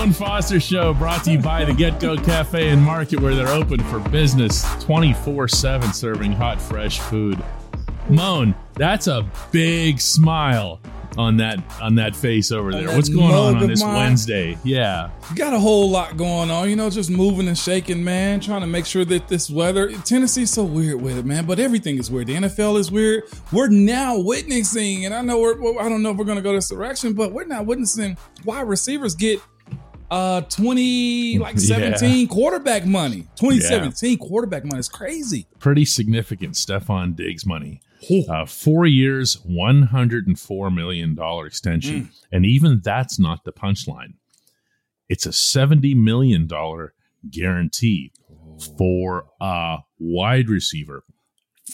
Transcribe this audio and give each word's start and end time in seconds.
Mon 0.00 0.14
Foster 0.14 0.58
Show 0.58 0.94
brought 0.94 1.24
to 1.24 1.32
you 1.32 1.38
by 1.38 1.62
the 1.62 1.72
GetGo 1.72 2.24
Cafe 2.24 2.70
and 2.70 2.80
Market, 2.80 3.20
where 3.20 3.34
they're 3.34 3.48
open 3.48 3.80
for 3.84 3.98
business 3.98 4.64
24 4.82 5.46
7 5.46 5.92
serving 5.92 6.32
hot, 6.32 6.58
fresh 6.58 7.00
food. 7.00 7.38
Mon, 8.08 8.54
that's 8.72 9.08
a 9.08 9.30
big 9.52 10.00
smile 10.00 10.80
on 11.18 11.36
that 11.36 11.62
on 11.82 11.96
that 11.96 12.16
face 12.16 12.50
over 12.50 12.72
there. 12.72 12.86
that 12.86 12.96
What's 12.96 13.10
going 13.10 13.34
on 13.34 13.56
on 13.56 13.66
this 13.66 13.82
mine. 13.82 13.94
Wednesday? 13.94 14.56
Yeah. 14.64 15.10
Got 15.36 15.52
a 15.52 15.58
whole 15.58 15.90
lot 15.90 16.16
going 16.16 16.50
on, 16.50 16.70
you 16.70 16.76
know, 16.76 16.88
just 16.88 17.10
moving 17.10 17.46
and 17.46 17.58
shaking, 17.58 18.02
man. 18.02 18.40
Trying 18.40 18.62
to 18.62 18.66
make 18.66 18.86
sure 18.86 19.04
that 19.04 19.28
this 19.28 19.50
weather, 19.50 19.92
Tennessee's 19.92 20.50
so 20.50 20.64
weird 20.64 21.02
with 21.02 21.18
it, 21.18 21.26
man. 21.26 21.44
But 21.44 21.60
everything 21.60 21.98
is 21.98 22.10
weird. 22.10 22.28
The 22.28 22.36
NFL 22.36 22.78
is 22.78 22.90
weird. 22.90 23.24
We're 23.52 23.68
now 23.68 24.18
witnessing, 24.18 25.04
and 25.04 25.12
I 25.12 25.20
know 25.20 25.38
we're. 25.40 25.78
I 25.78 25.90
don't 25.90 26.02
know 26.02 26.12
if 26.12 26.16
we're 26.16 26.24
gonna 26.24 26.40
go 26.40 26.54
this 26.54 26.70
direction, 26.70 27.12
but 27.12 27.32
we're 27.32 27.44
now 27.44 27.62
witnessing 27.62 28.16
why 28.44 28.62
receivers 28.62 29.14
get 29.14 29.42
uh 30.10 30.40
20 30.42 31.38
like 31.38 31.54
Yeah. 31.58 31.94
17 31.96 32.28
quarterback 32.28 32.84
money 32.86 33.26
2017 33.36 34.18
quarterback 34.18 34.64
money 34.64 34.80
is 34.80 34.88
crazy 34.88 35.46
Pretty 35.58 35.84
significant 35.84 36.54
Stefon 36.54 37.14
Diggs 37.14 37.44
money. 37.46 37.80
Uh, 38.30 38.46
four 38.46 38.86
years, 38.86 39.36
$104 39.46 40.74
million 40.74 41.18
extension. 41.46 41.94
Mm. 42.04 42.08
And 42.32 42.46
even 42.46 42.80
that's 42.82 43.18
not 43.18 43.44
the 43.44 43.52
punchline. 43.52 44.14
It's 45.10 45.26
a 45.26 45.30
$70 45.30 45.94
million 45.96 46.48
guarantee 47.30 48.12
for 48.78 49.26
a 49.40 49.78
wide 49.98 50.48
receiver 50.48 51.04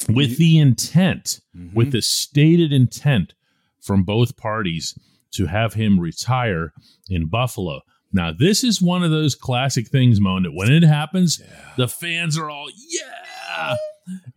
with 0.08 0.36
the 0.38 0.58
intent, 0.58 1.40
Mm-hmm. 1.56 1.74
with 1.76 1.92
the 1.92 2.02
stated 2.02 2.72
intent 2.72 3.34
from 3.80 4.02
both 4.02 4.36
parties 4.36 4.98
to 5.34 5.46
have 5.46 5.74
him 5.74 6.00
retire 6.00 6.72
in 7.08 7.28
Buffalo. 7.28 7.82
Now, 8.12 8.32
this 8.32 8.64
is 8.64 8.80
one 8.80 9.02
of 9.02 9.10
those 9.10 9.34
classic 9.34 9.88
things, 9.88 10.20
Mon, 10.20 10.44
that 10.44 10.52
when 10.52 10.72
it 10.72 10.82
happens, 10.82 11.42
the 11.76 11.88
fans 11.88 12.38
are 12.38 12.48
all, 12.48 12.68
yeah. 12.88 13.76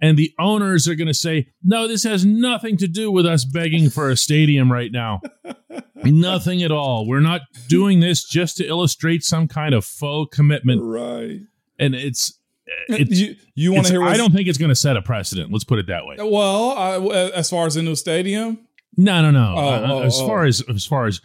And 0.01 0.17
the 0.17 0.33
owners 0.39 0.87
are 0.87 0.95
going 0.95 1.07
to 1.07 1.13
say, 1.13 1.49
no, 1.63 1.87
this 1.87 2.03
has 2.03 2.25
nothing 2.25 2.77
to 2.77 2.87
do 2.87 3.11
with 3.11 3.25
us 3.25 3.45
begging 3.45 3.89
for 3.89 4.09
a 4.09 4.17
stadium 4.17 4.71
right 4.71 4.91
now. 4.91 5.21
nothing 6.03 6.63
at 6.63 6.71
all. 6.71 7.07
We're 7.07 7.19
not 7.19 7.41
doing 7.67 7.99
this 7.99 8.23
just 8.23 8.57
to 8.57 8.65
illustrate 8.65 9.23
some 9.23 9.47
kind 9.47 9.73
of 9.73 9.85
faux 9.85 10.35
commitment. 10.35 10.81
right 10.83 11.41
And 11.77 11.93
it's, 11.95 12.39
it's, 12.87 13.19
you, 13.19 13.35
you 13.55 13.73
want 13.73 13.87
to 13.87 13.93
hear 13.93 14.01
what 14.01 14.11
I 14.11 14.17
don't 14.17 14.33
think 14.33 14.47
it's 14.47 14.57
going 14.57 14.69
to 14.69 14.75
set 14.75 14.97
a 14.97 15.01
precedent. 15.01 15.51
Let's 15.51 15.63
put 15.63 15.79
it 15.79 15.87
that 15.87 16.05
way. 16.05 16.17
well 16.19 16.71
I, 16.71 17.31
as 17.35 17.49
far 17.49 17.65
as 17.65 17.75
the 17.75 17.81
new 17.81 17.95
stadium 17.95 18.59
No, 18.95 19.21
no, 19.21 19.31
no. 19.31 19.55
Oh, 19.57 19.67
Uh, 19.67 19.87
oh, 19.91 20.01
as 20.01 20.19
oh. 20.19 20.27
far 20.27 20.45
as 20.45 20.61
as 20.69 20.85
far 20.85 21.07
as 21.07 21.21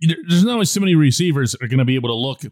there's 0.00 0.44
not 0.44 0.66
so 0.66 0.80
many 0.80 0.94
receivers 0.94 1.54
are 1.56 1.68
going 1.68 1.78
to 1.78 1.84
be 1.84 1.94
able 1.94 2.08
to 2.08 2.14
look 2.14 2.42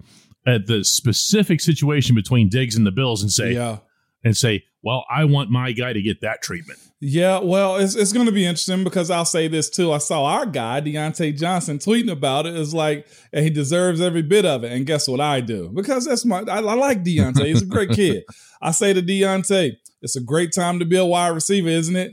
at 0.46 0.66
the 0.66 0.84
specific 0.84 1.60
situation 1.60 2.14
between 2.14 2.48
Diggs 2.48 2.76
and 2.76 2.86
the 2.86 2.92
Bills 2.92 3.22
and 3.22 3.30
say 3.30 3.52
yeah 3.52 3.78
and 4.24 4.36
say, 4.36 4.64
well, 4.82 5.04
I 5.10 5.24
want 5.24 5.50
my 5.50 5.72
guy 5.72 5.92
to 5.92 6.02
get 6.02 6.20
that 6.22 6.42
treatment. 6.42 6.78
Yeah, 7.00 7.38
well, 7.38 7.76
it's, 7.76 7.94
it's 7.94 8.12
going 8.12 8.26
to 8.26 8.32
be 8.32 8.44
interesting 8.44 8.82
because 8.82 9.10
I'll 9.10 9.24
say 9.24 9.46
this 9.46 9.70
too. 9.70 9.92
I 9.92 9.98
saw 9.98 10.24
our 10.24 10.46
guy, 10.46 10.80
Diontae 10.80 11.38
Johnson, 11.38 11.78
tweeting 11.78 12.10
about 12.10 12.46
it. 12.46 12.56
It's 12.56 12.74
like, 12.74 13.06
and 13.32 13.44
he 13.44 13.50
deserves 13.50 14.00
every 14.00 14.22
bit 14.22 14.44
of 14.44 14.64
it. 14.64 14.72
And 14.72 14.86
guess 14.86 15.06
what 15.08 15.20
I 15.20 15.40
do? 15.40 15.70
Because 15.72 16.06
that's 16.06 16.24
my, 16.24 16.40
I, 16.40 16.58
I 16.58 16.74
like 16.74 17.04
Diontae. 17.04 17.46
He's 17.46 17.62
a 17.62 17.66
great 17.66 17.90
kid. 17.90 18.24
I 18.62 18.72
say 18.72 18.92
to 18.92 19.02
Diontae, 19.02 19.76
it's 20.02 20.16
a 20.16 20.20
great 20.20 20.52
time 20.52 20.80
to 20.80 20.84
be 20.84 20.96
a 20.96 21.04
wide 21.04 21.28
receiver, 21.28 21.68
isn't 21.68 21.96
it? 21.96 22.12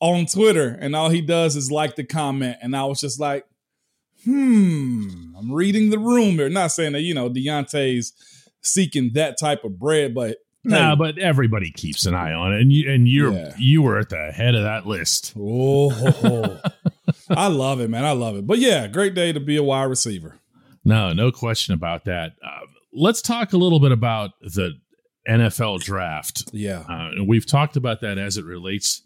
On 0.00 0.26
Twitter. 0.26 0.68
And 0.80 0.94
all 0.94 1.10
he 1.10 1.20
does 1.20 1.56
is 1.56 1.70
like 1.70 1.96
the 1.96 2.04
comment. 2.04 2.58
And 2.62 2.76
I 2.76 2.84
was 2.84 3.00
just 3.00 3.18
like, 3.18 3.44
hmm, 4.24 5.32
I'm 5.36 5.52
reading 5.52 5.90
the 5.90 5.98
room 5.98 6.34
here. 6.36 6.48
Not 6.48 6.72
saying 6.72 6.92
that, 6.92 7.00
you 7.02 7.14
know, 7.14 7.28
Diontae's 7.30 8.12
seeking 8.62 9.12
that 9.14 9.38
type 9.38 9.64
of 9.64 9.78
bread, 9.78 10.14
but 10.14 10.38
No, 10.64 10.90
hey, 10.90 10.94
but 10.96 11.18
everybody 11.18 11.70
keeps 11.70 12.04
an 12.06 12.14
eye 12.14 12.32
on 12.32 12.52
it, 12.52 12.60
and 12.60 12.72
you 12.72 12.90
and 12.90 13.08
you're 13.08 13.32
Yeah. 13.32 13.54
you 13.58 13.82
were 13.82 13.98
at 13.98 14.10
the 14.10 14.30
head 14.32 14.54
of 14.54 14.62
that 14.62 14.86
list. 14.86 15.32
Oh, 15.38 16.60
I 17.30 17.46
love 17.48 17.80
it, 17.80 17.88
man. 17.90 18.04
I 18.04 18.12
love 18.12 18.36
it. 18.36 18.46
But 18.46 18.58
yeah, 18.58 18.86
great 18.86 19.14
day 19.14 19.32
to 19.32 19.40
be 19.40 19.56
a 19.56 19.62
wide 19.62 19.84
receiver. 19.84 20.38
No, 20.84 21.12
no 21.12 21.30
question 21.32 21.74
about 21.74 22.04
that. 22.06 22.32
Uh, 22.44 22.66
let's 22.92 23.22
talk 23.22 23.52
a 23.52 23.56
little 23.56 23.80
bit 23.80 23.92
about 23.92 24.32
the 24.42 24.74
NFL 25.28 25.80
draft. 25.82 26.50
Yeah. 26.52 26.80
Uh, 26.88 27.24
we've 27.26 27.46
talked 27.46 27.76
about 27.76 28.00
that 28.00 28.18
as 28.18 28.36
it 28.36 28.44
relates 28.44 29.02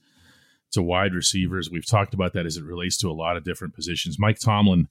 to 0.74 0.82
wide 0.82 1.14
receivers. 1.14 1.70
We've 1.70 1.86
talked 1.86 2.14
about 2.14 2.32
that 2.34 2.46
as 2.46 2.56
it 2.56 2.64
relates 2.64 2.96
to 2.98 3.08
a 3.10 3.12
lot 3.12 3.36
of 3.36 3.44
different 3.44 3.74
positions. 3.74 4.18
Mike 4.18 4.38
Tomlin 4.38 4.88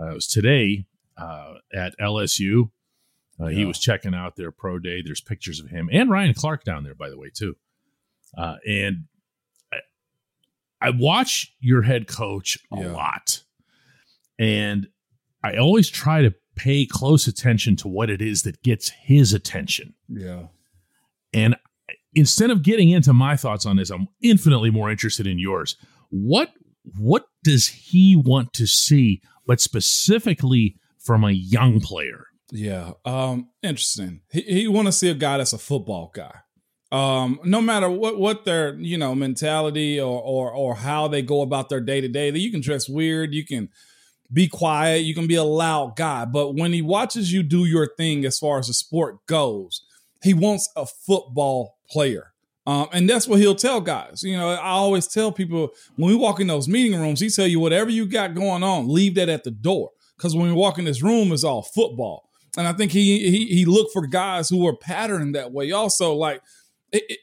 uh, 0.00 0.14
was 0.14 0.26
today 0.26 0.86
uh, 1.16 1.54
at 1.72 1.94
LSU. 2.00 2.70
Uh, 3.38 3.46
He 3.46 3.64
was 3.64 3.78
checking 3.78 4.14
out 4.14 4.36
their 4.36 4.50
pro 4.50 4.78
day. 4.78 5.02
There's 5.02 5.20
pictures 5.20 5.60
of 5.60 5.68
him 5.68 5.88
and 5.92 6.10
Ryan 6.10 6.34
Clark 6.34 6.64
down 6.64 6.84
there, 6.84 6.94
by 6.94 7.10
the 7.10 7.18
way, 7.18 7.30
too. 7.32 7.56
Uh, 8.36 8.56
and 8.66 9.04
I, 9.72 9.76
I 10.80 10.90
watch 10.90 11.52
your 11.60 11.82
head 11.82 12.06
coach 12.08 12.58
a 12.72 12.80
Yeah. 12.80 12.92
lot, 12.92 13.42
and 14.38 14.88
I 15.42 15.56
always 15.56 15.88
try 15.88 16.22
to 16.22 16.34
pay 16.56 16.86
close 16.86 17.26
attention 17.26 17.76
to 17.76 17.88
what 17.88 18.08
it 18.10 18.22
is 18.22 18.42
that 18.42 18.62
gets 18.62 18.88
his 18.90 19.32
attention. 19.32 19.94
Yeah. 20.08 20.46
And 21.32 21.56
instead 22.14 22.50
of 22.50 22.62
getting 22.62 22.90
into 22.90 23.12
my 23.12 23.36
thoughts 23.36 23.66
on 23.66 23.76
this, 23.76 23.90
I'm 23.90 24.08
infinitely 24.22 24.70
more 24.70 24.90
interested 24.90 25.26
in 25.26 25.38
yours. 25.38 25.76
What 26.10 26.50
what 26.98 27.26
does 27.42 27.68
he 27.68 28.14
want 28.14 28.52
to 28.54 28.66
see, 28.66 29.22
but 29.46 29.60
specifically 29.60 30.76
from 30.98 31.24
a 31.24 31.30
young 31.30 31.80
player? 31.80 32.26
Yeah. 32.50 32.92
Um, 33.04 33.48
interesting. 33.62 34.20
He, 34.30 34.42
he 34.42 34.68
want 34.68 34.86
to 34.86 34.92
see 34.92 35.08
a 35.08 35.14
guy 35.14 35.38
that's 35.38 35.52
a 35.52 35.58
football 35.58 36.12
guy. 36.14 36.34
Um, 36.92 37.40
no 37.42 37.60
matter 37.60 37.90
what 37.90 38.18
what 38.18 38.44
their 38.44 38.74
you 38.76 38.96
know 38.96 39.14
mentality 39.14 40.00
or 40.00 40.20
or 40.20 40.52
or 40.52 40.74
how 40.76 41.08
they 41.08 41.22
go 41.22 41.40
about 41.40 41.68
their 41.68 41.80
day 41.80 42.00
to 42.00 42.08
day, 42.08 42.30
you 42.30 42.52
can 42.52 42.60
dress 42.60 42.88
weird, 42.88 43.34
you 43.34 43.44
can 43.44 43.68
be 44.32 44.46
quiet, 44.48 44.98
you 44.98 45.14
can 45.14 45.26
be 45.26 45.34
a 45.34 45.44
loud 45.44 45.96
guy, 45.96 46.24
but 46.24 46.54
when 46.54 46.72
he 46.72 46.82
watches 46.82 47.32
you 47.32 47.42
do 47.42 47.64
your 47.64 47.88
thing 47.96 48.24
as 48.24 48.38
far 48.38 48.58
as 48.58 48.68
the 48.68 48.74
sport 48.74 49.26
goes, 49.26 49.84
he 50.24 50.34
wants 50.34 50.68
a 50.74 50.86
football 50.86 51.78
player. 51.88 52.32
Um, 52.66 52.88
and 52.92 53.08
that's 53.08 53.28
what 53.28 53.38
he'll 53.40 53.54
tell 53.54 53.80
guys. 53.80 54.22
You 54.22 54.36
know, 54.38 54.48
I 54.48 54.70
always 54.70 55.06
tell 55.06 55.30
people 55.30 55.68
when 55.96 56.08
we 56.10 56.16
walk 56.16 56.40
in 56.40 56.46
those 56.46 56.66
meeting 56.66 56.98
rooms, 56.98 57.20
he 57.20 57.28
tell 57.28 57.46
you 57.46 57.60
whatever 57.60 57.90
you 57.90 58.06
got 58.06 58.34
going 58.34 58.62
on, 58.62 58.88
leave 58.88 59.14
that 59.16 59.28
at 59.28 59.44
the 59.44 59.50
door. 59.50 59.90
Because 60.16 60.34
when 60.34 60.46
we 60.46 60.52
walk 60.52 60.78
in 60.78 60.86
this 60.86 61.02
room, 61.02 61.30
it's 61.30 61.44
all 61.44 61.62
football. 61.62 62.30
And 62.56 62.66
I 62.66 62.72
think 62.72 62.92
he 62.92 63.28
he 63.30 63.46
he 63.48 63.64
looked 63.66 63.92
for 63.92 64.06
guys 64.06 64.48
who 64.48 64.64
were 64.64 64.76
patterned 64.76 65.34
that 65.34 65.52
way. 65.52 65.72
Also, 65.72 66.14
like 66.14 66.40
it, 66.92 67.02
it- 67.08 67.18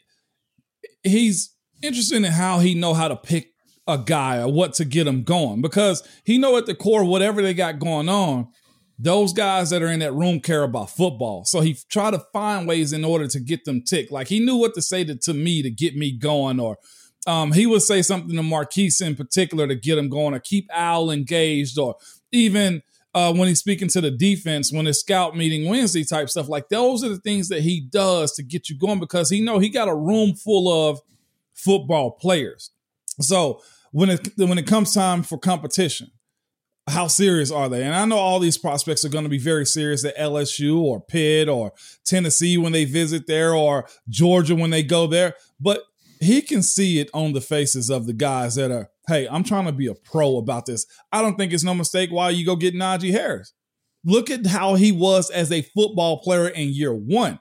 he's 1.03 1.55
interested 1.81 2.17
in 2.17 2.23
how 2.25 2.59
he 2.59 2.75
know 2.75 2.93
how 2.93 3.07
to 3.07 3.15
pick 3.15 3.53
a 3.87 3.97
guy 3.97 4.39
or 4.39 4.51
what 4.51 4.73
to 4.73 4.85
get 4.85 5.07
him 5.07 5.23
going 5.23 5.61
because 5.61 6.07
he 6.23 6.37
know 6.37 6.55
at 6.57 6.67
the 6.67 6.75
core 6.75 7.03
whatever 7.03 7.41
they 7.41 7.53
got 7.53 7.79
going 7.79 8.07
on 8.07 8.47
those 9.03 9.33
guys 9.33 9.71
that 9.71 9.81
are 9.81 9.87
in 9.87 9.99
that 9.99 10.13
room 10.13 10.39
care 10.39 10.61
about 10.61 10.91
football. 10.91 11.43
So 11.43 11.61
he 11.61 11.75
tried 11.89 12.11
to 12.11 12.19
find 12.31 12.67
ways 12.67 12.93
in 12.93 13.03
order 13.03 13.27
to 13.27 13.39
get 13.39 13.65
them 13.65 13.81
tick 13.81 14.11
like 14.11 14.27
he 14.27 14.39
knew 14.39 14.55
what 14.55 14.75
to 14.75 14.81
say 14.81 15.03
to, 15.03 15.15
to 15.15 15.33
me 15.33 15.63
to 15.63 15.71
get 15.71 15.95
me 15.95 16.11
going 16.11 16.59
or 16.59 16.77
um, 17.25 17.51
he 17.51 17.65
would 17.65 17.81
say 17.81 18.01
something 18.01 18.35
to 18.35 18.43
Marquise 18.43 19.01
in 19.01 19.15
particular 19.15 19.67
to 19.67 19.75
get 19.75 19.97
him 19.97 20.09
going 20.09 20.33
or 20.35 20.39
keep 20.39 20.67
Al 20.71 21.09
engaged 21.09 21.79
or 21.79 21.95
even 22.31 22.83
uh, 23.13 23.33
when 23.33 23.47
he's 23.47 23.59
speaking 23.59 23.87
to 23.89 24.01
the 24.01 24.11
defense 24.11 24.71
when 24.71 24.85
it's 24.85 24.99
scout 24.99 25.35
meeting 25.35 25.67
Wednesday 25.67 26.03
type 26.03 26.29
stuff. 26.29 26.47
Like 26.47 26.69
those 26.69 27.03
are 27.03 27.09
the 27.09 27.19
things 27.19 27.49
that 27.49 27.61
he 27.61 27.79
does 27.79 28.33
to 28.33 28.43
get 28.43 28.69
you 28.69 28.77
going 28.77 28.99
because 28.99 29.29
he 29.29 29.41
know 29.41 29.57
he 29.57 29.69
got 29.69 29.87
a 29.87 29.95
room 29.95 30.35
full 30.35 30.89
of 30.89 30.99
football 31.53 32.11
players. 32.11 32.69
So 33.19 33.61
when 33.91 34.09
it 34.11 34.29
when 34.37 34.57
it 34.57 34.67
comes 34.67 34.93
time 34.93 35.23
for 35.23 35.37
competition, 35.37 36.11
how 36.91 37.07
serious 37.07 37.51
are 37.51 37.69
they? 37.69 37.83
And 37.83 37.95
I 37.95 38.05
know 38.05 38.17
all 38.17 38.39
these 38.39 38.57
prospects 38.57 39.05
are 39.05 39.09
going 39.09 39.23
to 39.23 39.29
be 39.29 39.37
very 39.37 39.65
serious 39.65 40.05
at 40.05 40.17
LSU 40.17 40.79
or 40.79 41.01
Pitt 41.01 41.49
or 41.49 41.73
Tennessee 42.05 42.57
when 42.57 42.71
they 42.71 42.85
visit 42.85 43.27
there 43.27 43.53
or 43.53 43.87
Georgia 44.09 44.55
when 44.55 44.69
they 44.69 44.83
go 44.83 45.07
there, 45.07 45.35
but 45.59 45.83
he 46.19 46.41
can 46.41 46.61
see 46.61 46.99
it 46.99 47.09
on 47.13 47.33
the 47.33 47.41
faces 47.41 47.89
of 47.89 48.05
the 48.05 48.13
guys 48.13 48.55
that 48.55 48.71
are, 48.71 48.89
hey, 49.07 49.27
I'm 49.27 49.43
trying 49.43 49.65
to 49.65 49.71
be 49.71 49.87
a 49.87 49.95
pro 49.95 50.37
about 50.37 50.67
this. 50.67 50.85
I 51.11 51.21
don't 51.21 51.35
think 51.35 51.51
it's 51.51 51.63
no 51.63 51.73
mistake 51.73 52.11
why 52.11 52.29
you 52.29 52.45
go 52.45 52.55
get 52.55 52.75
Najee 52.75 53.11
Harris. 53.11 53.53
Look 54.03 54.29
at 54.29 54.45
how 54.45 54.75
he 54.75 54.91
was 54.91 55.29
as 55.29 55.51
a 55.51 55.61
football 55.61 56.21
player 56.21 56.47
in 56.47 56.69
year 56.69 56.93
one. 56.93 57.39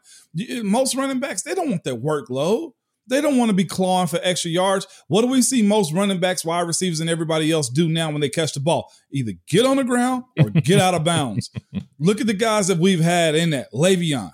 Most 0.63 0.95
running 0.95 1.21
backs, 1.21 1.43
they 1.43 1.55
don't 1.55 1.71
want 1.71 1.85
that 1.85 2.03
workload. 2.03 2.73
They 3.11 3.21
don't 3.21 3.37
want 3.37 3.51
to 3.51 3.55
be 3.55 3.65
clawing 3.65 4.07
for 4.07 4.19
extra 4.23 4.51
yards. 4.51 4.87
What 5.09 5.21
do 5.23 5.27
we 5.29 5.43
see 5.43 5.63
most 5.63 5.93
running 5.93 6.21
backs, 6.21 6.45
wide 6.45 6.67
receivers, 6.67 7.01
and 7.01 7.11
everybody 7.11 7.53
else 7.53 7.69
do 7.69 7.89
now 7.89 8.11
when 8.11 8.21
they 8.23 8.29
catch 8.31 8.55
the 8.55 8.61
ball? 8.61 8.91
Either 9.13 9.33
get 9.49 9.67
on 9.67 9.77
the 9.77 9.85
ground 9.85 10.25
or 10.39 10.49
get 10.51 10.81
out 10.81 10.95
of 10.95 11.05
bounds. 11.05 11.51
Look 11.99 12.21
at 12.23 12.27
the 12.27 12.33
guys 12.35 12.69
that 12.69 12.79
we've 12.79 13.01
had 13.01 13.35
in 13.35 13.51
that. 13.51 13.71
Le'Veon, 13.75 14.31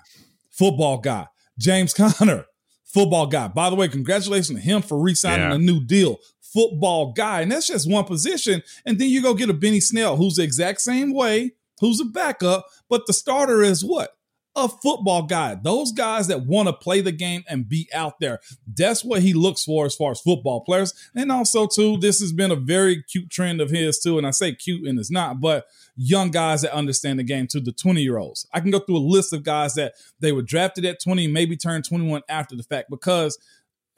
football 0.50 0.99
guy. 0.99 1.26
James 1.58 1.93
Conner, 1.94 2.44
football 2.84 3.26
guy. 3.26 3.49
By 3.49 3.70
the 3.70 3.76
way, 3.76 3.88
congratulations 3.88 4.58
to 4.58 4.64
him 4.64 4.82
for 4.82 4.99
re-signing 5.00 5.49
Yeah. 5.49 5.55
a 5.55 5.58
new 5.58 5.82
deal. 5.84 6.19
Football 6.40 7.12
guy. 7.12 7.40
And 7.43 7.50
that's 7.52 7.67
just 7.67 7.90
one 7.90 8.05
position. 8.05 8.62
And 8.84 8.99
then 8.99 9.08
you 9.11 9.23
go 9.23 9.34
get 9.34 9.50
a 9.50 9.55
Benny 9.55 9.81
Snell, 9.81 10.17
who's 10.17 10.37
the 10.37 10.43
exact 10.43 10.81
same 10.81 11.12
way, 11.12 11.52
who's 11.81 12.00
a 12.00 12.05
backup, 12.05 12.67
but 12.88 13.06
the 13.06 13.12
starter 13.12 13.62
is 13.62 13.84
what? 13.84 14.15
A 14.56 14.68
football 14.68 15.22
guy. 15.22 15.54
Those 15.54 15.92
guys 15.92 16.28
that 16.28 16.46
want 16.46 16.68
to 16.68 16.72
play 16.72 17.02
the 17.02 17.12
game 17.12 17.44
and 17.46 17.68
be 17.68 17.88
out 17.92 18.18
there. 18.20 18.40
That's 18.66 19.04
what 19.04 19.22
he 19.22 19.34
looks 19.34 19.64
for 19.64 19.84
as 19.84 19.94
far 19.94 20.12
as 20.12 20.20
football 20.20 20.62
players. 20.62 20.94
And 21.14 21.30
also, 21.30 21.66
too, 21.66 21.98
this 21.98 22.20
has 22.20 22.32
been 22.32 22.50
a 22.50 22.56
very 22.56 23.02
cute 23.02 23.30
trend 23.30 23.60
of 23.60 23.70
his, 23.70 23.98
too. 23.98 24.16
And 24.16 24.26
I 24.26 24.30
say 24.30 24.54
cute 24.54 24.88
and 24.88 24.98
it's 24.98 25.10
not, 25.10 25.40
but 25.40 25.66
young 25.94 26.30
guys 26.30 26.62
that 26.62 26.74
understand 26.74 27.18
the 27.18 27.24
game 27.24 27.46
to 27.48 27.60
the 27.60 27.72
20 27.72 28.02
year 28.02 28.18
olds. 28.18 28.46
I 28.52 28.60
can 28.60 28.70
go 28.70 28.78
through 28.78 28.96
a 28.96 28.98
list 28.98 29.32
of 29.32 29.42
guys 29.42 29.74
that 29.74 29.94
they 30.20 30.32
were 30.32 30.42
drafted 30.42 30.84
at 30.86 31.02
20, 31.02 31.28
maybe 31.28 31.56
turned 31.56 31.84
21 31.84 32.22
after 32.28 32.56
the 32.56 32.62
fact 32.62 32.90
because 32.90 33.38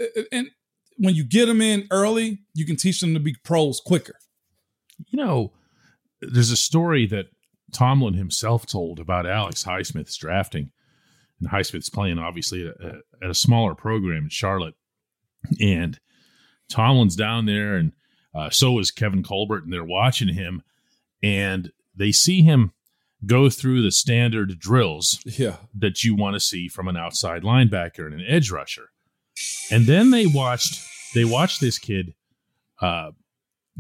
uh, 0.00 0.04
uh, 0.16 0.22
and 0.32 0.50
when 0.96 1.14
you 1.14 1.24
get 1.24 1.46
them 1.46 1.60
in 1.60 1.86
early, 1.90 2.42
you 2.54 2.66
can 2.66 2.76
teach 2.76 3.00
them 3.00 3.14
to 3.14 3.20
be 3.20 3.34
pros 3.44 3.80
quicker. 3.80 4.14
You 5.06 5.18
know, 5.18 5.52
there's 6.20 6.50
a 6.50 6.56
story 6.56 7.06
that 7.06 7.26
Tomlin 7.72 8.14
himself 8.14 8.66
told 8.66 8.98
about 8.98 9.26
Alex 9.26 9.64
Highsmith's 9.64 10.16
drafting. 10.16 10.70
And 11.40 11.50
Highsmith's 11.50 11.90
playing 11.90 12.18
obviously 12.18 12.66
at 12.66 12.74
a, 12.80 13.00
at 13.22 13.30
a 13.30 13.34
smaller 13.34 13.74
program 13.74 14.24
in 14.24 14.28
Charlotte. 14.28 14.74
And 15.60 15.98
Tomlin's 16.68 17.16
down 17.16 17.46
there, 17.46 17.76
and 17.76 17.92
uh, 18.34 18.50
so 18.50 18.78
is 18.78 18.90
Kevin 18.90 19.22
Colbert, 19.22 19.64
and 19.64 19.72
they're 19.72 19.84
watching 19.84 20.34
him. 20.34 20.62
And 21.22 21.72
they 21.94 22.12
see 22.12 22.42
him 22.42 22.72
go 23.26 23.50
through 23.50 23.82
the 23.82 23.90
standard 23.90 24.58
drills 24.58 25.20
yeah. 25.24 25.56
that 25.74 26.04
you 26.04 26.14
want 26.14 26.34
to 26.34 26.40
see 26.40 26.68
from 26.68 26.88
an 26.88 26.96
outside 26.96 27.42
linebacker 27.42 28.06
and 28.06 28.14
an 28.14 28.24
edge 28.26 28.50
rusher. 28.50 28.90
And 29.70 29.86
then 29.86 30.10
they 30.10 30.26
watched 30.26 30.84
they 31.14 31.24
watched 31.24 31.60
this 31.60 31.78
kid 31.78 32.14
uh, 32.80 33.12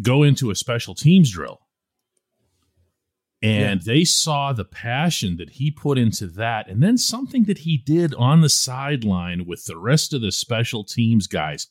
go 0.00 0.22
into 0.22 0.50
a 0.50 0.54
special 0.54 0.94
teams 0.94 1.30
drill. 1.30 1.60
And 3.40 3.80
yeah. 3.80 3.94
they 3.94 4.04
saw 4.04 4.52
the 4.52 4.64
passion 4.64 5.36
that 5.36 5.50
he 5.50 5.70
put 5.70 5.96
into 5.96 6.26
that, 6.26 6.68
and 6.68 6.82
then 6.82 6.98
something 6.98 7.44
that 7.44 7.58
he 7.58 7.76
did 7.76 8.14
on 8.14 8.40
the 8.40 8.48
sideline 8.48 9.46
with 9.46 9.64
the 9.66 9.78
rest 9.78 10.12
of 10.12 10.22
the 10.22 10.32
special 10.32 10.82
teams 10.82 11.28
guys 11.28 11.68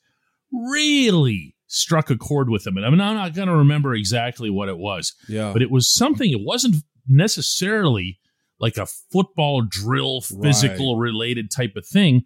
really 0.51 1.55
struck 1.67 2.09
a 2.09 2.15
chord 2.15 2.49
with 2.49 2.63
them 2.63 2.77
And 2.77 2.85
I 2.85 2.89
mean, 2.89 3.01
I'm 3.01 3.15
not 3.15 3.33
going 3.33 3.49
to 3.49 3.55
remember 3.55 3.93
exactly 3.93 4.49
what 4.49 4.69
it 4.69 4.77
was, 4.77 5.13
yeah. 5.27 5.51
but 5.51 5.61
it 5.61 5.69
was 5.69 5.93
something. 5.93 6.31
It 6.31 6.39
wasn't 6.39 6.77
necessarily 7.05 8.19
like 8.59 8.77
a 8.77 8.85
football 8.85 9.61
drill, 9.61 10.21
physical 10.21 10.97
right. 10.97 11.03
related 11.03 11.51
type 11.51 11.75
of 11.75 11.85
thing 11.85 12.23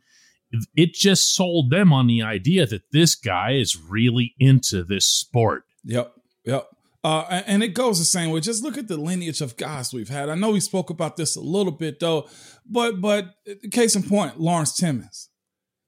it 0.76 0.94
just 0.94 1.34
sold 1.34 1.70
them 1.70 1.94
on 1.94 2.08
the 2.08 2.22
idea 2.22 2.66
that 2.66 2.92
this 2.92 3.16
guy 3.16 3.52
is 3.52 3.78
really 3.78 4.36
into 4.40 4.84
this 4.84 5.08
sport. 5.08 5.64
Yep. 5.86 6.14
Yep. 6.46 6.68
Uh, 7.04 7.42
and 7.48 7.64
it 7.64 7.74
goes 7.74 7.98
the 7.98 8.06
same 8.06 8.30
way. 8.30 8.40
Just 8.40 8.64
look 8.64 8.78
at 8.78 8.88
the 8.88 8.98
lineage 8.98 9.42
of 9.42 9.58
guys 9.58 9.94
we've 9.94 10.10
had. 10.10 10.30
I 10.30 10.36
know 10.36 10.52
we 10.52 10.60
spoke 10.60 10.90
about 10.90 11.18
this 11.18 11.36
a 11.36 11.42
little 11.42 11.72
bit 11.72 12.00
though, 12.00 12.28
but 12.66 13.02
but 13.02 13.34
case 13.72 13.96
in 13.96 14.04
point, 14.04 14.40
Lawrence 14.40 14.76
Timmons. 14.76 15.30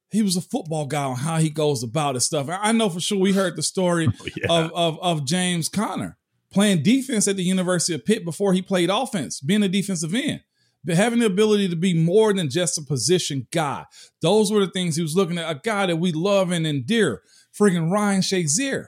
He 0.10 0.22
was 0.22 0.36
a 0.36 0.42
football 0.42 0.86
guy 0.86 1.04
on 1.04 1.18
how 1.18 1.38
he 1.38 1.50
goes 1.50 1.82
about 1.82 2.16
his 2.16 2.26
stuff. 2.26 2.48
I 2.50 2.72
know 2.72 2.90
for 2.90 3.00
sure 3.00 3.18
we 3.20 3.34
heard 3.34 3.56
the 3.56 3.64
story 3.64 4.08
oh, 4.22 4.28
yeah. 4.38 4.48
of, 4.50 4.72
of 4.74 5.00
of 5.02 5.26
James 5.26 5.70
Conner 5.70 6.18
playing 6.52 6.84
defense 6.84 7.28
at 7.28 7.36
the 7.36 7.44
University 7.44 7.96
of 7.96 8.06
Pitt 8.06 8.26
before 8.26 8.54
he 8.54 8.62
played 8.62 8.90
offense, 8.92 9.40
being 9.40 9.64
a 9.64 9.68
defensive 9.68 10.14
end 10.14 10.42
but 10.84 10.96
having 10.96 11.20
the 11.20 11.26
ability 11.26 11.70
to 11.70 11.76
be 11.76 11.94
more 11.94 12.34
than 12.34 12.50
just 12.50 12.78
a 12.78 12.82
position 12.82 13.48
guy. 13.52 13.86
Those 14.22 14.52
were 14.52 14.66
the 14.66 14.72
things 14.72 14.96
he 14.96 15.02
was 15.02 15.16
looking 15.16 15.38
at. 15.38 15.50
A 15.50 15.60
guy 15.60 15.86
that 15.86 15.98
we 15.98 16.12
love 16.12 16.52
and 16.52 16.68
endear, 16.68 17.22
friggin' 17.58 17.92
Ryan 17.92 18.22
Shazier, 18.22 18.88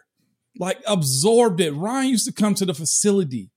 like 0.60 0.82
absorbed 0.88 1.62
it. 1.62 1.72
Ryan 1.72 2.10
used 2.10 2.26
to 2.26 2.34
come 2.34 2.56
to 2.56 2.66
the 2.66 2.74
facility 2.74 3.50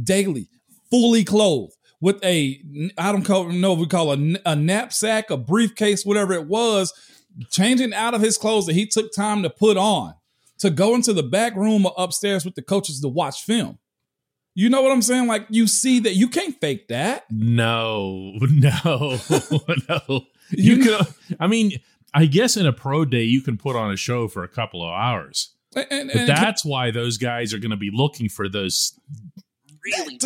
daily, 0.00 0.48
fully 0.90 1.24
clothed 1.24 1.76
with 2.00 2.22
a, 2.24 2.60
I 2.98 3.12
don't 3.12 3.60
know 3.60 3.72
if 3.72 3.78
we 3.78 3.86
call 3.86 4.12
a, 4.12 4.36
a 4.44 4.54
knapsack, 4.56 5.30
a 5.30 5.36
briefcase, 5.36 6.04
whatever 6.04 6.32
it 6.32 6.46
was, 6.46 6.92
changing 7.50 7.94
out 7.94 8.14
of 8.14 8.20
his 8.20 8.38
clothes 8.38 8.66
that 8.66 8.74
he 8.74 8.86
took 8.86 9.12
time 9.12 9.42
to 9.42 9.50
put 9.50 9.76
on 9.76 10.14
to 10.58 10.70
go 10.70 10.94
into 10.94 11.12
the 11.12 11.22
back 11.22 11.54
room 11.54 11.86
or 11.86 11.94
upstairs 11.98 12.44
with 12.44 12.54
the 12.54 12.62
coaches 12.62 13.00
to 13.00 13.08
watch 13.08 13.42
film. 13.42 13.78
You 14.54 14.70
know 14.70 14.80
what 14.80 14.92
I'm 14.92 15.02
saying? 15.02 15.26
Like 15.26 15.46
you 15.50 15.66
see 15.66 16.00
that 16.00 16.14
you 16.14 16.28
can't 16.28 16.58
fake 16.60 16.88
that. 16.88 17.24
No, 17.30 18.32
no, 18.40 19.18
no. 19.88 20.26
You, 20.50 20.76
you 20.76 20.82
can. 20.82 21.06
I 21.38 21.46
mean, 21.46 21.72
I 22.14 22.24
guess 22.24 22.56
in 22.56 22.66
a 22.66 22.72
pro 22.72 23.04
day 23.04 23.24
you 23.24 23.42
can 23.42 23.58
put 23.58 23.76
on 23.76 23.92
a 23.92 23.96
show 23.96 24.28
for 24.28 24.42
a 24.42 24.48
couple 24.48 24.82
of 24.82 24.90
hours. 24.90 25.54
And, 25.76 25.86
and, 25.90 26.10
but 26.12 26.26
that's 26.26 26.62
can, 26.62 26.70
why 26.70 26.90
those 26.90 27.18
guys 27.18 27.52
are 27.52 27.58
going 27.58 27.70
to 27.70 27.76
be 27.76 27.90
looking 27.92 28.28
for 28.28 28.48
those 28.48 28.98
really, 29.84 30.18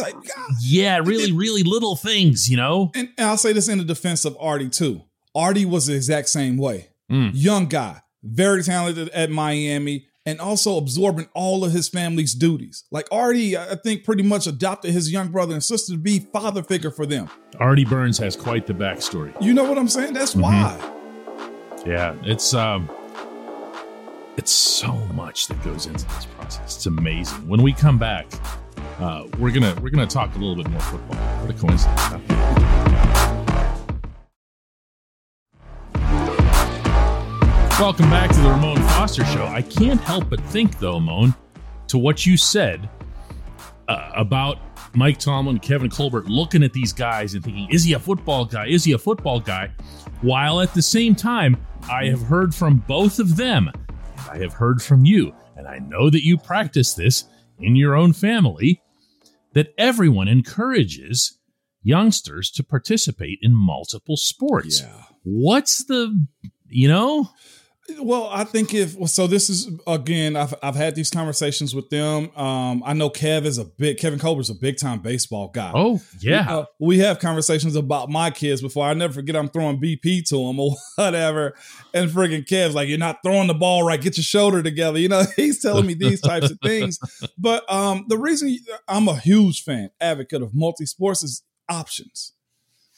yeah, 0.63 0.99
really, 0.99 1.33
really 1.33 1.63
little 1.63 1.97
things. 1.97 2.49
You 2.49 2.57
know. 2.57 2.91
And, 2.95 3.09
and, 3.19 3.29
I'll 3.29 3.37
say 3.37 3.53
this 3.53 3.69
in 3.69 3.79
the 3.79 3.85
defense 3.85 4.25
of 4.25 4.37
Artie 4.41 4.71
too. 4.71 5.03
Artie 5.35 5.67
was 5.67 5.87
the 5.87 5.95
exact 5.95 6.29
same 6.29 6.57
way. 6.57 6.89
Mm. 7.11 7.33
Young 7.35 7.67
guy, 7.67 8.01
very 8.23 8.63
talented 8.63 9.09
at 9.11 9.31
Miami 9.31 10.07
and 10.27 10.41
also 10.41 10.77
absorbing 10.77 11.29
all 11.35 11.65
of 11.65 11.73
his 11.73 11.89
family's 11.89 12.35
duties. 12.35 12.85
Like 12.91 13.09
Artie, 13.11 13.57
I 13.57 13.75
think, 13.77 14.05
pretty 14.05 14.23
much 14.23 14.47
adopted 14.47 14.93
his 14.93 15.11
young 15.11 15.29
brother 15.29 15.55
and 15.55 15.65
sister 15.65 15.95
to 15.95 15.99
be 15.99 16.21
father 16.21 16.63
figure 16.63 16.91
for 16.91 17.07
them. 17.07 17.29
Artie 17.59 17.85
Burns 17.85 18.19
has 18.19 18.37
quite 18.37 18.67
the 18.67 18.75
backstory. 18.75 19.35
You 19.41 19.55
know 19.55 19.65
what 19.65 19.79
I'm 19.79 19.89
saying? 19.89 20.13
That's 20.13 20.35
mm-hmm. 20.35 20.43
why. 20.43 20.97
Yeah, 21.87 22.15
it's 22.23 22.53
um, 22.53 22.91
it's 24.41 24.53
so 24.53 24.95
much 25.13 25.49
that 25.49 25.63
goes 25.63 25.85
into 25.85 26.07
this 26.07 26.25
process. 26.25 26.77
It's 26.77 26.87
amazing. 26.87 27.47
When 27.47 27.61
we 27.61 27.75
come 27.75 27.99
back, 27.99 28.27
uh, 28.99 29.27
we're 29.39 29.51
gonna 29.51 29.77
we're 29.83 29.91
gonna 29.91 30.07
talk 30.07 30.35
a 30.35 30.39
little 30.39 30.57
bit 30.57 30.71
more 30.71 30.81
football. 30.81 31.19
What 31.19 31.51
a 31.51 31.59
coincidence! 31.59 32.01
Welcome 37.79 38.09
back 38.09 38.31
to 38.31 38.41
the 38.41 38.49
Ramon 38.49 38.77
Foster 38.77 39.27
Show. 39.27 39.45
I 39.45 39.61
can't 39.61 40.01
help 40.01 40.31
but 40.31 40.41
think, 40.45 40.79
though, 40.79 40.99
Mon, 40.99 41.35
to 41.89 41.99
what 41.99 42.25
you 42.25 42.39
said 42.39 42.89
uh, 43.89 44.11
about 44.17 44.57
Mike 44.95 45.19
Tomlin, 45.19 45.59
Kevin 45.59 45.91
Colbert 45.91 46.31
looking 46.31 46.63
at 46.63 46.73
these 46.73 46.95
guys 46.95 47.35
and 47.35 47.45
thinking, 47.45 47.69
is 47.71 47.85
he 47.85 47.93
a 47.93 47.99
football 47.99 48.47
guy? 48.47 48.69
Is 48.69 48.85
he 48.85 48.93
a 48.93 48.99
football 48.99 49.39
guy? 49.39 49.71
While 50.23 50.63
at 50.63 50.73
the 50.73 50.81
same 50.81 51.15
time, 51.15 51.59
I 51.91 52.07
have 52.07 52.23
heard 52.23 52.55
from 52.55 52.79
both 52.87 53.19
of 53.19 53.37
them, 53.37 53.71
I 54.29 54.39
have 54.39 54.55
heard 54.55 54.83
from 54.83 55.05
you, 55.05 55.35
and 55.57 55.69
I 55.69 55.79
know 55.79 56.11
that 56.11 56.25
you 56.25 56.37
practice 56.37 56.95
this 56.95 57.25
in 57.59 57.77
your 57.77 57.95
own 57.95 58.13
family, 58.13 58.83
that 59.53 59.75
everyone 59.79 60.29
encourages 60.29 61.39
youngsters 61.83 62.51
to 62.53 62.63
participate 62.63 63.39
in 63.43 63.55
multiple 63.55 64.17
sports. 64.17 64.83
Yeah. 64.83 65.03
What's 65.23 65.85
the, 65.85 66.27
you 66.69 66.89
know? 66.89 67.31
Well, 67.99 68.29
I 68.31 68.45
think 68.45 68.75
if 68.75 68.97
so, 69.09 69.27
this 69.27 69.51
is 69.51 69.71
again. 69.87 70.37
I've 70.37 70.55
I've 70.63 70.75
had 70.75 70.95
these 70.95 71.11
conversations 71.11 71.75
with 71.75 71.89
them. 71.91 72.31
Um, 72.37 72.83
I 72.85 72.93
know 72.93 73.11
Kev 73.11 73.45
is 73.45 73.59
a 73.59 73.65
big 73.65 73.99
Kevin 73.99 74.19
Colbert's 74.19 74.51
a 74.51 74.55
big 74.55 74.79
time 74.79 75.01
baseball 75.01 75.49
guy. 75.49 75.73
Oh 75.75 76.01
yeah, 76.21 76.47
we, 76.47 76.53
uh, 76.53 76.65
we, 76.79 76.99
have 77.01 77.19
conversations 77.19 77.77
about 77.77 78.09
my 78.09 78.31
kids 78.31 78.61
before. 78.63 78.87
I 78.87 78.95
never 78.95 79.13
forget 79.13 79.37
I'm 79.37 79.49
throwing 79.49 79.81
BP 79.81 80.27
to 80.29 80.47
them 80.47 80.61
or 80.61 80.77
whatever, 80.97 81.55
and 81.95 82.11
friggin' 82.11 82.47
Kev's 82.47 82.75
like, 82.75 82.89
"You're 82.89 82.99
not 82.99 83.19
throwing 83.25 83.47
the 83.47 83.55
ball 83.55 83.83
right. 83.83 84.01
Get 84.01 84.17
your 84.17 84.25
shoulder 84.25 84.63
together." 84.63 84.99
You 84.99 85.09
know, 85.09 85.25
he's 85.37 85.61
telling 85.61 85.87
me 85.87 85.95
these 85.95 86.21
types 86.21 86.51
of 86.51 86.59
things. 86.63 86.99
But 87.39 87.71
um, 87.73 88.07
the 88.09 88.19
reason 88.19 88.57
I'm 88.89 89.09
a 89.09 89.17
huge 89.17 89.63
fan 89.65 89.91
advocate 90.01 90.43
of 90.43 90.55
multi 90.55 90.87
sports 90.87 91.23
is 91.23 91.43
options 91.69 92.33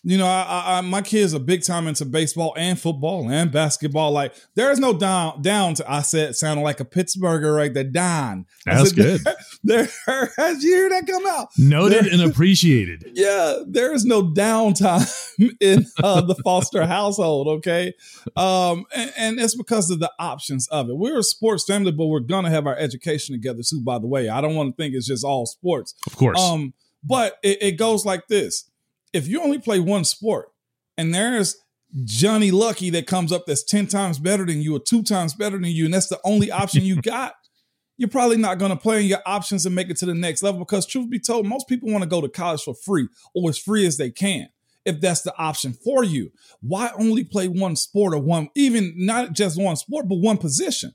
you 0.05 0.19
know, 0.19 0.27
I, 0.27 0.79
I, 0.79 0.81
my 0.81 1.01
kids 1.01 1.33
are 1.33 1.39
big 1.39 1.63
time 1.63 1.87
into 1.87 2.05
baseball 2.05 2.55
and 2.57 2.79
football 2.79 3.31
and 3.31 3.53
basketball. 3.53 4.11
Like 4.11 4.35
there 4.57 4.73
is 4.73 4.81
no 4.81 4.93
down 4.93 5.43
down 5.43 5.75
to 5.75 5.91
I 5.91 6.03
said 6.03 6.35
sounding 6.35 6.65
like 6.65 6.81
a 6.81 6.85
Pittsburgher 6.85 7.55
right 7.55 7.73
there. 7.73 7.85
Don. 7.85 8.47
That's 8.67 8.91
said, 8.91 8.97
good. 8.97 9.21
There, 9.65 9.89
there 10.09 10.33
did 10.37 10.63
you 10.65 10.75
hear 10.75 10.89
that 10.89 11.07
come 11.07 11.25
out? 11.25 11.51
Noted 11.57 12.07
there, 12.07 12.13
and 12.13 12.23
appreciated. 12.23 13.11
Yeah, 13.15 13.59
there 13.65 13.93
is 13.93 14.05
no 14.05 14.25
downtime 14.25 15.09
in 15.61 15.87
uh, 16.03 16.21
the 16.23 16.35
Foster 16.43 16.85
household. 16.85 17.47
Okay, 17.47 17.95
um, 18.35 18.85
and, 18.93 19.13
and 19.17 19.39
it's 19.39 19.55
because 19.55 19.91
of 19.91 20.01
the 20.01 20.11
options 20.19 20.67
of 20.69 20.89
it. 20.91 20.97
We're 20.97 21.21
a 21.21 21.23
sports 21.23 21.65
family, 21.65 21.93
but 21.93 22.07
we're 22.07 22.21
gonna 22.21 22.51
have 22.51 22.67
our 22.67 22.77
education 22.77 23.37
together 23.37 23.63
too. 23.63 23.81
By 23.81 24.01
the 24.01 24.09
way, 24.09 24.29
I 24.29 24.41
don't 24.41 24.57
want 24.57 24.77
to 24.77 24.83
think 24.83 24.97
it's 24.97 25.07
just 25.07 25.25
all 25.25 25.47
sports. 25.47 25.95
Of 26.09 26.17
course. 26.17 26.41
Um, 26.41 26.75
but 27.05 27.39
it, 27.45 27.63
it 27.63 27.73
goes 27.73 28.05
like 28.05 28.27
this 28.27 28.65
if 29.13 29.29
you 29.29 29.43
only 29.43 29.59
play 29.59 29.81
one 29.81 30.05
sport 30.05 30.49
and 30.97 31.15
there's 31.15 31.57
Johnny 32.05 32.51
Lucky 32.51 32.91
that 32.91 33.07
comes 33.07 33.33
up 33.33 33.45
that's 33.47 33.65
10 33.65 33.87
times 33.87 34.19
better 34.19 34.47
than 34.47 34.63
you 34.63 34.77
or 34.77 34.81
two 34.81 35.03
times 35.03 35.35
better 35.35 35.59
than 35.59 35.71
you, 35.71 35.85
and 35.85 35.95
that's 35.95 36.09
the 36.09 36.21
only 36.25 36.51
option 36.51 36.83
you 36.83 36.97
got, 37.03 37.35
you're 37.99 38.09
probably 38.09 38.39
not 38.39 38.59
going 38.59 38.71
to 38.71 38.77
play 38.77 39.03
in 39.03 39.07
your 39.07 39.23
options 39.27 39.67
and 39.67 39.75
make 39.75 39.91
it 39.91 39.99
to 39.99 40.07
the 40.07 40.15
next 40.15 40.43
level 40.43 40.59
because, 40.59 40.87
truth 40.87 41.11
be 41.11 41.19
told, 41.19 41.47
most 41.47 41.69
people 41.69 41.91
want 41.91 42.03
to 42.03 42.09
go 42.09 42.21
to 42.21 42.29
college 42.29 42.63
for 42.63 42.75
free 42.75 43.09
or 43.35 43.51
as 43.51 43.59
free 43.59 43.87
as 43.87 43.99
they 43.99 44.11
can 44.11 44.49
if 44.85 45.01
that's 45.01 45.23
the 45.23 45.37
option 45.37 45.73
for 45.73 46.03
you. 46.03 46.33
Why 46.61 46.91
only 46.99 47.25
play 47.25 47.47
one 47.49 47.77
sport 47.77 48.15
or 48.15 48.19
one, 48.19 48.49
even 48.55 48.95
not 48.97 49.35
just 49.35 49.61
one 49.61 49.77
sport, 49.77 50.09
but 50.09 50.17
one 50.17 50.39
position? 50.39 50.95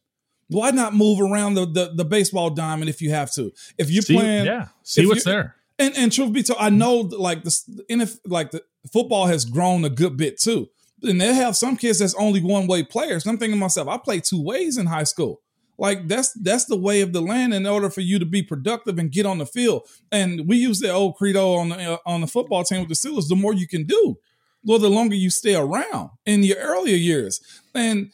Why 0.49 0.71
not 0.71 0.95
move 0.95 1.19
around 1.21 1.53
the, 1.53 1.65
the, 1.65 1.91
the 1.95 2.05
baseball 2.05 2.49
diamond 2.49 2.89
if 2.89 3.01
you 3.01 3.11
have 3.11 3.31
to? 3.33 3.51
If 3.77 3.91
you're 3.91 4.01
see, 4.01 4.15
playing, 4.15 4.45
yeah, 4.45 4.67
see 4.81 5.05
what's 5.05 5.25
there 5.25 5.56
And 5.79 5.95
and 5.95 6.11
truth 6.11 6.33
be 6.33 6.43
told, 6.43 6.59
I 6.59 6.69
know 6.69 6.97
like 6.97 7.43
the 7.43 7.85
NFL, 7.89 8.19
like 8.25 8.51
the 8.51 8.63
football 8.91 9.27
has 9.27 9.45
grown 9.45 9.85
a 9.85 9.89
good 9.89 10.17
bit 10.17 10.39
too. 10.39 10.69
And 11.03 11.21
they 11.21 11.33
have 11.33 11.55
some 11.55 11.77
kids 11.77 11.99
that's 11.99 12.15
only 12.15 12.41
one 12.41 12.65
way 12.65 12.83
players. 12.83 13.25
And 13.25 13.33
I'm 13.33 13.37
thinking 13.37 13.57
to 13.57 13.59
myself, 13.59 13.87
I 13.87 13.97
played 13.97 14.23
two 14.23 14.43
ways 14.43 14.77
in 14.77 14.87
high 14.87 15.03
school. 15.03 15.41
Like 15.77 16.07
that's 16.07 16.33
that's 16.41 16.65
the 16.65 16.75
way 16.75 17.01
of 17.01 17.13
the 17.13 17.21
land 17.21 17.53
in 17.53 17.67
order 17.67 17.89
for 17.89 18.01
you 18.01 18.17
to 18.17 18.25
be 18.25 18.41
productive 18.41 18.97
and 18.97 19.11
get 19.11 19.27
on 19.27 19.37
the 19.37 19.45
field. 19.45 19.87
And 20.11 20.47
we 20.47 20.57
use 20.57 20.79
the 20.79 20.91
old 20.91 21.15
credo 21.15 21.53
on 21.53 21.69
the 21.69 21.93
uh, 21.93 21.97
on 22.05 22.21
the 22.21 22.27
football 22.27 22.63
team 22.63 22.79
with 22.79 22.89
the 22.89 22.95
Steelers: 22.95 23.27
the 23.27 23.35
more 23.35 23.53
you 23.53 23.67
can 23.67 23.83
do, 23.83 24.17
well, 24.63 24.79
the 24.79 24.89
longer 24.89 25.15
you 25.15 25.29
stay 25.29 25.55
around 25.55 26.09
in 26.25 26.43
your 26.43 26.57
earlier 26.57 26.95
years. 26.95 27.39
And 27.75 28.11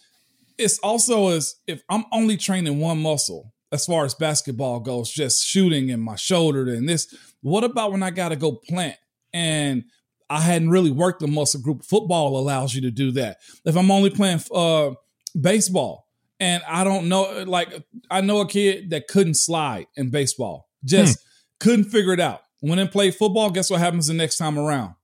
it's 0.58 0.77
also 0.79 1.29
as 1.29 1.55
if 1.65 1.82
I'm 1.89 2.03
only 2.12 2.36
training 2.36 2.79
one 2.79 3.01
muscle 3.01 3.53
as 3.72 3.86
far 3.86 4.05
as 4.05 4.13
basketball 4.13 4.79
goes, 4.79 5.10
just 5.10 5.43
shooting 5.43 5.89
in 5.89 6.00
my 6.00 6.15
shoulder 6.15 6.72
and 6.72 6.88
this. 6.88 7.13
What 7.44 7.64
about 7.64 7.92
when 7.92 8.02
I 8.02 8.10
got 8.10 8.30
to 8.30 8.36
go 8.36 8.54
plant 8.54 8.98
and 9.34 9.84
I 10.30 10.40
hadn't 10.40 10.70
really 10.70 10.92
worked 10.92 11.20
the 11.20 11.28
muscle 11.28 11.62
group? 11.62 11.84
Football 11.84 12.38
allows 12.38 12.74
you 12.74 12.82
to 12.82 12.92
do 12.92 13.12
that. 13.12 13.38
If 13.66 13.76
I'm 13.76 13.92
only 13.92 14.10
playing 14.10 14.42
uh, 14.54 14.92
baseball 15.40 16.08
and 16.40 16.64
I 16.68 16.84
don't 16.86 17.10
know, 17.10 17.44
like 17.46 17.84
I 18.10 18.22
know 18.22 18.40
a 18.40 18.48
kid 18.48 18.92
that 18.92 19.10
couldn't 19.10 19.36
slide 19.36 19.88
in 19.96 20.10
baseball, 20.10 20.70
just 20.86 21.20
hmm. 21.20 21.24
couldn't 21.60 21.86
figure 21.86 22.14
it 22.14 22.22
out. 22.22 22.42
When 22.62 22.80
in 22.80 22.88
play 22.88 23.12
football, 23.12 23.52
guess 23.52 23.70
what 23.70 23.82
happens 23.82 24.08
the 24.08 24.14
next 24.14 24.38
time 24.38 24.58
around? 24.58 24.96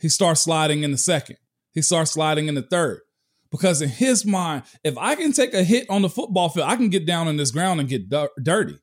He 0.00 0.08
starts 0.08 0.40
sliding 0.40 0.82
in 0.82 0.90
the 0.90 0.98
second. 0.98 1.36
He 1.72 1.80
starts 1.80 2.10
sliding 2.10 2.48
in 2.48 2.56
the 2.56 2.62
third 2.62 3.02
because 3.52 3.80
in 3.82 3.88
his 3.88 4.24
mind, 4.24 4.64
if 4.82 4.98
I 4.98 5.14
can 5.14 5.32
take 5.32 5.54
a 5.54 5.62
hit 5.62 5.88
on 5.88 6.02
the 6.02 6.08
football 6.08 6.48
field, 6.48 6.68
I 6.68 6.74
can 6.74 6.88
get 6.88 7.06
down 7.06 7.28
in 7.28 7.36
this 7.36 7.52
ground 7.52 7.78
and 7.78 7.88
get 7.88 8.10
dirty. 8.42 8.78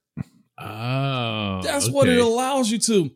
Oh, 0.58 1.62
that's 1.64 1.86
okay. 1.86 1.94
what 1.94 2.10
it 2.10 2.20
allows 2.20 2.72
you 2.72 2.80
to. 2.80 3.12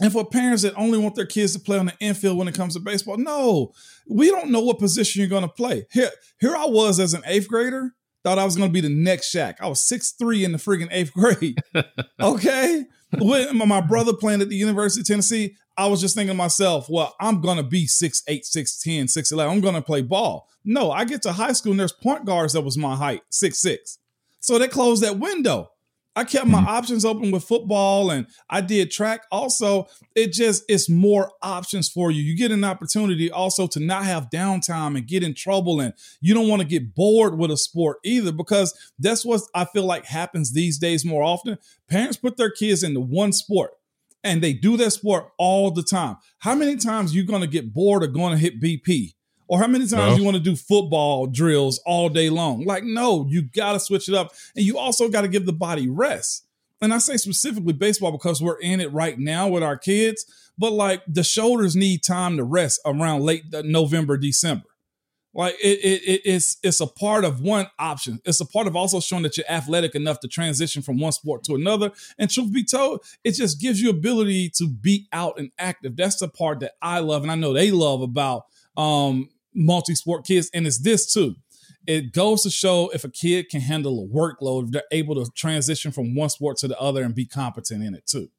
And 0.00 0.12
for 0.12 0.24
parents 0.24 0.62
that 0.62 0.74
only 0.76 0.98
want 0.98 1.14
their 1.14 1.26
kids 1.26 1.52
to 1.52 1.60
play 1.60 1.78
on 1.78 1.86
the 1.86 1.94
infield 2.00 2.36
when 2.36 2.48
it 2.48 2.54
comes 2.54 2.74
to 2.74 2.80
baseball, 2.80 3.16
no, 3.16 3.72
we 4.08 4.28
don't 4.28 4.50
know 4.50 4.60
what 4.60 4.78
position 4.78 5.20
you're 5.20 5.28
going 5.28 5.42
to 5.42 5.48
play. 5.48 5.86
Here, 5.92 6.10
here 6.40 6.56
I 6.56 6.66
was 6.66 6.98
as 6.98 7.14
an 7.14 7.22
eighth 7.26 7.48
grader, 7.48 7.94
thought 8.24 8.38
I 8.38 8.44
was 8.44 8.56
going 8.56 8.68
to 8.68 8.72
be 8.72 8.80
the 8.80 8.88
next 8.88 9.32
Shaq. 9.32 9.54
I 9.60 9.68
was 9.68 9.86
six 9.86 10.12
three 10.12 10.44
in 10.44 10.52
the 10.52 10.58
freaking 10.58 10.88
eighth 10.90 11.12
grade. 11.12 11.58
okay, 12.20 12.84
when 13.18 13.56
my 13.56 13.80
brother 13.80 14.12
playing 14.12 14.42
at 14.42 14.48
the 14.48 14.56
University 14.56 15.02
of 15.02 15.06
Tennessee, 15.06 15.56
I 15.76 15.86
was 15.86 16.00
just 16.00 16.14
thinking 16.14 16.34
to 16.34 16.36
myself, 16.36 16.88
well, 16.88 17.14
I'm 17.20 17.40
going 17.40 17.56
to 17.56 17.64
be 17.64 17.86
6'8, 17.86 18.22
6'10, 18.28 19.04
6'11. 19.04 19.50
I'm 19.50 19.60
going 19.60 19.74
to 19.74 19.82
play 19.82 20.02
ball. 20.02 20.48
No, 20.64 20.90
I 20.92 21.04
get 21.04 21.22
to 21.22 21.32
high 21.32 21.52
school 21.52 21.72
and 21.72 21.80
there's 21.80 21.92
point 21.92 22.24
guards 22.24 22.52
that 22.52 22.62
was 22.62 22.78
my 22.78 22.94
height, 22.94 23.22
six 23.28 23.60
six. 23.60 23.98
So 24.40 24.58
they 24.58 24.68
closed 24.68 25.02
that 25.02 25.18
window. 25.18 25.70
I 26.16 26.24
kept 26.24 26.46
my 26.46 26.58
mm-hmm. 26.58 26.68
options 26.68 27.04
open 27.04 27.30
with 27.30 27.44
football 27.44 28.10
and 28.10 28.26
I 28.48 28.60
did 28.60 28.90
track. 28.90 29.22
Also, 29.32 29.88
it 30.14 30.32
just 30.32 30.64
it's 30.68 30.88
more 30.88 31.32
options 31.42 31.88
for 31.88 32.10
you. 32.10 32.22
You 32.22 32.36
get 32.36 32.52
an 32.52 32.64
opportunity 32.64 33.30
also 33.30 33.66
to 33.68 33.80
not 33.80 34.04
have 34.04 34.30
downtime 34.30 34.96
and 34.96 35.06
get 35.06 35.24
in 35.24 35.34
trouble 35.34 35.80
and 35.80 35.92
you 36.20 36.34
don't 36.34 36.48
want 36.48 36.62
to 36.62 36.68
get 36.68 36.94
bored 36.94 37.36
with 37.36 37.50
a 37.50 37.56
sport 37.56 37.98
either 38.04 38.32
because 38.32 38.72
that's 38.98 39.24
what 39.24 39.40
I 39.54 39.64
feel 39.64 39.84
like 39.84 40.04
happens 40.04 40.52
these 40.52 40.78
days 40.78 41.04
more 41.04 41.22
often. 41.22 41.58
Parents 41.88 42.16
put 42.16 42.36
their 42.36 42.50
kids 42.50 42.82
into 42.82 43.00
one 43.00 43.32
sport 43.32 43.72
and 44.22 44.42
they 44.42 44.52
do 44.52 44.76
that 44.76 44.92
sport 44.92 45.30
all 45.38 45.70
the 45.70 45.82
time. 45.82 46.16
How 46.38 46.54
many 46.54 46.76
times 46.76 47.14
you 47.14 47.24
going 47.24 47.42
to 47.42 47.48
get 47.48 47.74
bored 47.74 48.02
of 48.02 48.14
going 48.14 48.32
to 48.32 48.38
hit 48.38 48.60
BP? 48.60 49.14
Or 49.46 49.58
how 49.58 49.66
many 49.66 49.86
times 49.86 50.12
no. 50.12 50.16
you 50.16 50.24
want 50.24 50.36
to 50.36 50.42
do 50.42 50.56
football 50.56 51.26
drills 51.26 51.78
all 51.84 52.08
day 52.08 52.30
long? 52.30 52.64
Like, 52.64 52.84
no, 52.84 53.26
you 53.28 53.42
got 53.42 53.72
to 53.72 53.80
switch 53.80 54.08
it 54.08 54.14
up. 54.14 54.32
And 54.56 54.64
you 54.64 54.78
also 54.78 55.08
got 55.08 55.22
to 55.22 55.28
give 55.28 55.46
the 55.46 55.52
body 55.52 55.88
rest. 55.88 56.46
And 56.80 56.92
I 56.92 56.98
say 56.98 57.16
specifically 57.16 57.72
baseball 57.72 58.12
because 58.12 58.42
we're 58.42 58.58
in 58.60 58.80
it 58.80 58.92
right 58.92 59.18
now 59.18 59.48
with 59.48 59.62
our 59.62 59.76
kids, 59.76 60.24
but 60.58 60.72
like 60.72 61.02
the 61.06 61.24
shoulders 61.24 61.76
need 61.76 62.02
time 62.02 62.36
to 62.36 62.44
rest 62.44 62.80
around 62.84 63.22
late 63.22 63.44
November, 63.64 64.16
December. 64.16 64.66
Like 65.34 65.54
it, 65.60 65.80
it, 65.82 66.20
it's 66.24 66.58
it's 66.62 66.80
a 66.80 66.86
part 66.86 67.24
of 67.24 67.40
one 67.40 67.66
option. 67.78 68.20
It's 68.24 68.40
a 68.40 68.46
part 68.46 68.68
of 68.68 68.76
also 68.76 69.00
showing 69.00 69.24
that 69.24 69.36
you're 69.36 69.50
athletic 69.50 69.96
enough 69.96 70.20
to 70.20 70.28
transition 70.28 70.80
from 70.80 71.00
one 71.00 71.10
sport 71.10 71.42
to 71.44 71.56
another. 71.56 71.90
And 72.18 72.30
truth 72.30 72.52
be 72.52 72.64
told, 72.64 73.04
it 73.24 73.32
just 73.32 73.60
gives 73.60 73.82
you 73.82 73.90
ability 73.90 74.50
to 74.50 74.68
be 74.68 75.08
out 75.12 75.38
and 75.38 75.50
active. 75.58 75.96
That's 75.96 76.20
the 76.20 76.28
part 76.28 76.60
that 76.60 76.74
I 76.80 77.00
love, 77.00 77.22
and 77.22 77.32
I 77.32 77.34
know 77.34 77.52
they 77.52 77.72
love 77.72 78.00
about 78.00 78.44
um, 78.76 79.28
multi-sport 79.54 80.26
kids. 80.26 80.50
And 80.52 80.66
it's 80.66 80.78
this 80.78 81.12
too. 81.12 81.36
It 81.86 82.12
goes 82.12 82.42
to 82.42 82.50
show 82.50 82.90
if 82.94 83.04
a 83.04 83.10
kid 83.10 83.50
can 83.50 83.60
handle 83.60 84.02
a 84.02 84.06
workload, 84.06 84.64
if 84.64 84.70
they're 84.70 84.82
able 84.90 85.22
to 85.22 85.30
transition 85.32 85.92
from 85.92 86.14
one 86.14 86.30
sport 86.30 86.56
to 86.58 86.68
the 86.68 86.78
other 86.78 87.02
and 87.02 87.14
be 87.14 87.26
competent 87.26 87.82
in 87.82 87.94
it 87.94 88.06
too. 88.06 88.30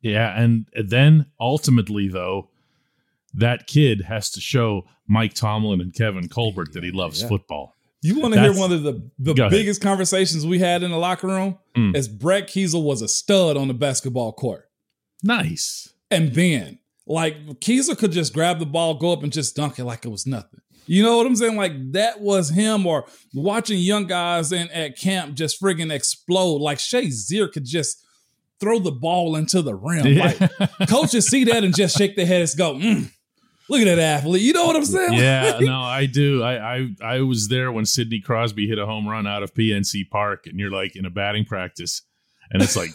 Yeah, 0.00 0.40
and 0.40 0.66
then 0.74 1.26
ultimately, 1.38 2.08
though, 2.08 2.50
that 3.34 3.66
kid 3.66 4.02
has 4.02 4.30
to 4.30 4.40
show 4.40 4.86
Mike 5.06 5.34
Tomlin 5.34 5.80
and 5.80 5.94
Kevin 5.94 6.28
Colbert 6.28 6.72
that 6.72 6.82
he 6.82 6.90
loves 6.90 7.22
yeah. 7.22 7.28
football. 7.28 7.74
You 8.02 8.20
want 8.20 8.34
to 8.34 8.40
hear 8.40 8.52
one 8.52 8.72
of 8.72 8.82
the, 8.82 9.08
the 9.18 9.34
biggest 9.34 9.80
ahead. 9.80 9.90
conversations 9.90 10.46
we 10.46 10.58
had 10.58 10.82
in 10.82 10.90
the 10.90 10.98
locker 10.98 11.26
room? 11.26 11.58
Mm. 11.74 11.96
As 11.96 12.06
Brett 12.06 12.48
Keisel 12.48 12.84
was 12.84 13.02
a 13.02 13.08
stud 13.08 13.56
on 13.56 13.68
the 13.68 13.74
basketball 13.74 14.32
court. 14.32 14.68
Nice. 15.22 15.92
And 16.10 16.32
Ben, 16.34 16.78
like 17.06 17.36
Keisel 17.60 17.98
could 17.98 18.12
just 18.12 18.32
grab 18.32 18.58
the 18.58 18.66
ball, 18.66 18.94
go 18.94 19.12
up 19.12 19.22
and 19.22 19.32
just 19.32 19.56
dunk 19.56 19.78
it 19.78 19.84
like 19.84 20.04
it 20.04 20.10
was 20.10 20.26
nothing. 20.26 20.60
You 20.86 21.02
know 21.02 21.16
what 21.16 21.26
I'm 21.26 21.36
saying? 21.36 21.56
Like 21.56 21.92
that 21.92 22.20
was 22.20 22.50
him, 22.50 22.86
or 22.86 23.06
watching 23.32 23.78
young 23.78 24.06
guys 24.06 24.52
in 24.52 24.70
at 24.70 24.98
camp 24.98 25.34
just 25.34 25.60
friggin' 25.60 25.90
explode. 25.90 26.60
Like 26.60 26.78
Shazier 26.78 27.50
could 27.50 27.64
just 27.64 28.04
throw 28.60 28.78
the 28.78 28.92
ball 28.92 29.36
into 29.36 29.62
the 29.62 29.74
rim. 29.74 30.06
Yeah. 30.06 30.48
Like 30.60 30.88
coaches 30.88 31.26
see 31.26 31.44
that 31.44 31.64
and 31.64 31.74
just 31.74 31.96
shake 31.96 32.16
their 32.16 32.26
heads, 32.26 32.52
and 32.52 32.58
go, 32.58 32.74
mm, 32.74 33.10
Look 33.68 33.80
at 33.80 33.84
that 33.84 33.98
athlete. 33.98 34.42
You 34.42 34.52
know 34.52 34.66
what 34.66 34.76
I'm 34.76 34.84
saying? 34.84 35.14
Yeah, 35.14 35.58
no, 35.60 35.80
I 35.80 36.06
do. 36.06 36.42
I, 36.42 36.76
I 36.76 36.88
I 37.02 37.20
was 37.20 37.48
there 37.48 37.72
when 37.72 37.86
Sidney 37.86 38.20
Crosby 38.20 38.68
hit 38.68 38.78
a 38.78 38.84
home 38.84 39.08
run 39.08 39.26
out 39.26 39.42
of 39.42 39.54
PNC 39.54 40.10
Park, 40.10 40.46
and 40.46 40.58
you're 40.58 40.70
like 40.70 40.96
in 40.96 41.06
a 41.06 41.10
batting 41.10 41.46
practice, 41.46 42.02
and 42.50 42.62
it's 42.62 42.76
like, 42.76 42.90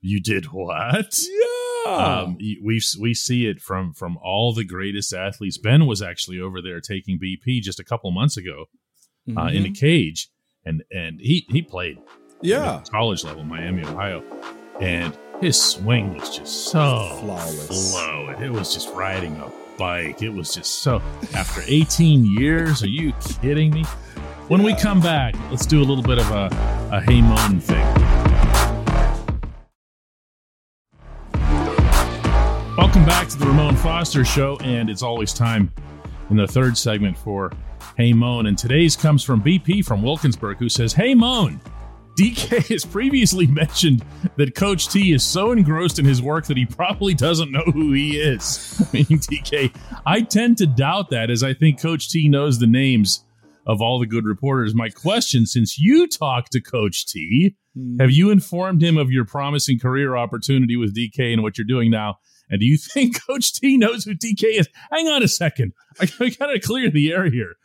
you 0.00 0.20
did 0.20 0.46
what? 0.46 1.18
Yeah. 1.28 1.57
Um, 1.88 2.36
we 2.38 2.80
we 3.00 3.14
see 3.14 3.46
it 3.46 3.60
from 3.60 3.92
from 3.92 4.18
all 4.22 4.52
the 4.52 4.64
greatest 4.64 5.12
athletes. 5.12 5.58
Ben 5.58 5.86
was 5.86 6.02
actually 6.02 6.40
over 6.40 6.60
there 6.60 6.80
taking 6.80 7.18
BP 7.18 7.60
just 7.60 7.80
a 7.80 7.84
couple 7.84 8.10
months 8.10 8.36
ago, 8.36 8.66
mm-hmm. 9.28 9.38
uh, 9.38 9.48
in 9.48 9.64
a 9.64 9.66
mm-hmm. 9.66 9.72
cage, 9.72 10.30
and 10.64 10.82
and 10.90 11.20
he 11.20 11.46
he 11.50 11.62
played, 11.62 11.98
yeah, 12.42 12.82
college 12.90 13.24
level, 13.24 13.44
Miami, 13.44 13.84
Ohio, 13.84 14.22
and 14.80 15.16
his 15.40 15.60
swing 15.60 16.14
was 16.14 16.36
just 16.36 16.66
so 16.70 17.16
flawless. 17.20 17.92
Flowing. 17.92 18.42
It 18.42 18.50
was 18.50 18.74
just 18.74 18.92
riding 18.94 19.36
a 19.36 19.50
bike. 19.78 20.22
It 20.22 20.30
was 20.30 20.54
just 20.54 20.76
so. 20.80 21.00
After 21.34 21.62
18 21.64 22.24
years, 22.24 22.82
are 22.82 22.88
you 22.88 23.12
kidding 23.40 23.72
me? 23.72 23.84
When 24.48 24.62
we 24.62 24.74
come 24.74 25.00
back, 25.00 25.34
let's 25.50 25.66
do 25.66 25.80
a 25.80 25.84
little 25.84 26.02
bit 26.02 26.18
of 26.18 26.30
a, 26.30 26.48
a 26.90 27.00
Hey 27.00 27.22
Mon 27.22 27.60
thing. 27.60 27.97
Welcome 32.88 33.04
back 33.04 33.28
to 33.28 33.38
the 33.38 33.44
Ramon 33.44 33.76
Foster 33.76 34.24
Show, 34.24 34.56
and 34.62 34.88
it's 34.88 35.02
always 35.02 35.34
time 35.34 35.70
in 36.30 36.38
the 36.38 36.46
third 36.46 36.74
segment 36.74 37.18
for 37.18 37.52
Hey 37.98 38.14
Mon. 38.14 38.46
And 38.46 38.56
today's 38.56 38.96
comes 38.96 39.22
from 39.22 39.42
BP 39.42 39.84
from 39.84 40.02
Wilkinsburg, 40.02 40.56
who 40.56 40.70
says, 40.70 40.94
Hey 40.94 41.14
Mon. 41.14 41.60
DK 42.18 42.66
has 42.68 42.86
previously 42.86 43.46
mentioned 43.46 44.02
that 44.36 44.54
Coach 44.54 44.88
T 44.88 45.12
is 45.12 45.22
so 45.22 45.52
engrossed 45.52 45.98
in 45.98 46.06
his 46.06 46.22
work 46.22 46.46
that 46.46 46.56
he 46.56 46.64
probably 46.64 47.12
doesn't 47.12 47.52
know 47.52 47.64
who 47.74 47.92
he 47.92 48.18
is. 48.18 48.82
Meaning 48.94 49.18
DK. 49.18 49.76
I 50.06 50.22
tend 50.22 50.56
to 50.56 50.66
doubt 50.66 51.10
that 51.10 51.28
as 51.28 51.42
I 51.42 51.52
think 51.52 51.78
Coach 51.78 52.08
T 52.08 52.26
knows 52.26 52.58
the 52.58 52.66
names 52.66 53.22
of 53.66 53.82
all 53.82 53.98
the 53.98 54.06
good 54.06 54.24
reporters. 54.24 54.74
My 54.74 54.88
question 54.88 55.44
since 55.44 55.78
you 55.78 56.06
talked 56.06 56.52
to 56.52 56.60
Coach 56.62 57.04
T, 57.04 57.54
mm. 57.76 58.00
have 58.00 58.12
you 58.12 58.30
informed 58.30 58.82
him 58.82 58.96
of 58.96 59.10
your 59.10 59.26
promising 59.26 59.78
career 59.78 60.16
opportunity 60.16 60.76
with 60.76 60.96
DK 60.96 61.34
and 61.34 61.42
what 61.42 61.58
you're 61.58 61.66
doing 61.66 61.90
now? 61.90 62.16
And 62.50 62.60
do 62.60 62.66
you 62.66 62.76
think 62.94 63.24
Coach 63.26 63.52
T 63.52 63.76
knows 63.76 64.04
who 64.04 64.14
DK 64.14 64.60
is? 64.60 64.68
Hang 64.90 65.08
on 65.08 65.22
a 65.22 65.28
second. 65.28 65.72
I, 66.00 66.08
I 66.20 66.28
got 66.30 66.46
to 66.46 66.60
clear 66.60 66.90
the 66.90 67.12
air 67.12 67.30
here. 67.30 67.56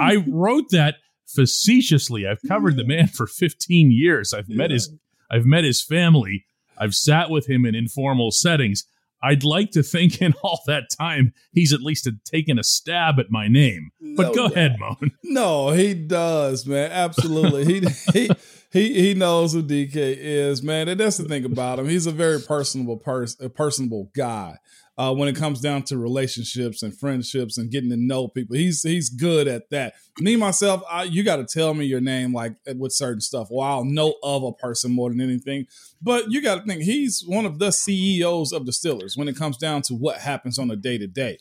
I 0.00 0.16
wrote 0.28 0.70
that 0.70 0.96
facetiously. 1.26 2.26
I've 2.26 2.40
covered 2.46 2.76
the 2.76 2.84
man 2.84 3.08
for 3.08 3.26
15 3.26 3.90
years. 3.90 4.32
I've 4.32 4.48
yeah. 4.48 4.56
met 4.56 4.70
his 4.70 4.92
I've 5.30 5.46
met 5.46 5.64
his 5.64 5.82
family. 5.82 6.44
I've 6.78 6.94
sat 6.94 7.30
with 7.30 7.48
him 7.48 7.64
in 7.64 7.74
informal 7.74 8.30
settings. 8.30 8.84
I'd 9.22 9.42
like 9.42 9.70
to 9.70 9.82
think 9.82 10.20
in 10.20 10.34
all 10.42 10.60
that 10.66 10.90
time 10.90 11.32
he's 11.52 11.72
at 11.72 11.80
least 11.80 12.08
taken 12.24 12.58
a 12.58 12.62
stab 12.62 13.18
at 13.18 13.30
my 13.30 13.48
name. 13.48 13.90
But 14.16 14.28
no, 14.28 14.34
go 14.34 14.44
ahead, 14.46 14.76
Mon. 14.78 15.12
No, 15.22 15.70
he 15.70 15.94
does, 15.94 16.66
man. 16.66 16.92
Absolutely. 16.92 17.64
he 17.64 17.88
he 18.12 18.30
he 18.74 18.92
he 18.92 19.14
knows 19.14 19.52
who 19.52 19.62
DK 19.62 19.94
is, 19.94 20.62
man. 20.62 20.88
And 20.88 20.98
that's 20.98 21.16
the 21.16 21.24
thing 21.24 21.44
about 21.44 21.78
him. 21.78 21.88
He's 21.88 22.08
a 22.08 22.12
very 22.12 22.40
personable 22.40 22.98
person, 22.98 23.46
a 23.46 23.48
personable 23.48 24.10
guy. 24.14 24.58
Uh, 24.96 25.12
when 25.12 25.28
it 25.28 25.34
comes 25.34 25.60
down 25.60 25.82
to 25.82 25.98
relationships 25.98 26.82
and 26.82 26.96
friendships 26.96 27.58
and 27.58 27.70
getting 27.70 27.90
to 27.90 27.96
know 27.96 28.28
people, 28.28 28.56
he's 28.56 28.82
he's 28.82 29.10
good 29.10 29.46
at 29.46 29.70
that. 29.70 29.94
Me 30.18 30.34
myself, 30.36 30.82
I, 30.90 31.04
you 31.04 31.22
got 31.22 31.36
to 31.36 31.44
tell 31.44 31.72
me 31.74 31.84
your 31.84 32.00
name 32.00 32.32
like 32.32 32.54
with 32.76 32.92
certain 32.92 33.20
stuff, 33.20 33.48
or 33.50 33.64
I'll 33.64 33.84
know 33.84 34.14
of 34.24 34.42
a 34.42 34.52
person 34.52 34.92
more 34.92 35.08
than 35.08 35.20
anything. 35.20 35.66
But 36.02 36.32
you 36.32 36.42
got 36.42 36.56
to 36.56 36.62
think 36.64 36.82
he's 36.82 37.24
one 37.26 37.46
of 37.46 37.60
the 37.60 37.70
CEOs 37.70 38.52
of 38.52 38.66
the 38.66 38.72
Steelers 38.72 39.16
when 39.16 39.28
it 39.28 39.36
comes 39.36 39.56
down 39.56 39.82
to 39.82 39.94
what 39.94 40.18
happens 40.18 40.58
on 40.58 40.70
a 40.70 40.76
day 40.76 40.98
to 40.98 41.06
day. 41.06 41.38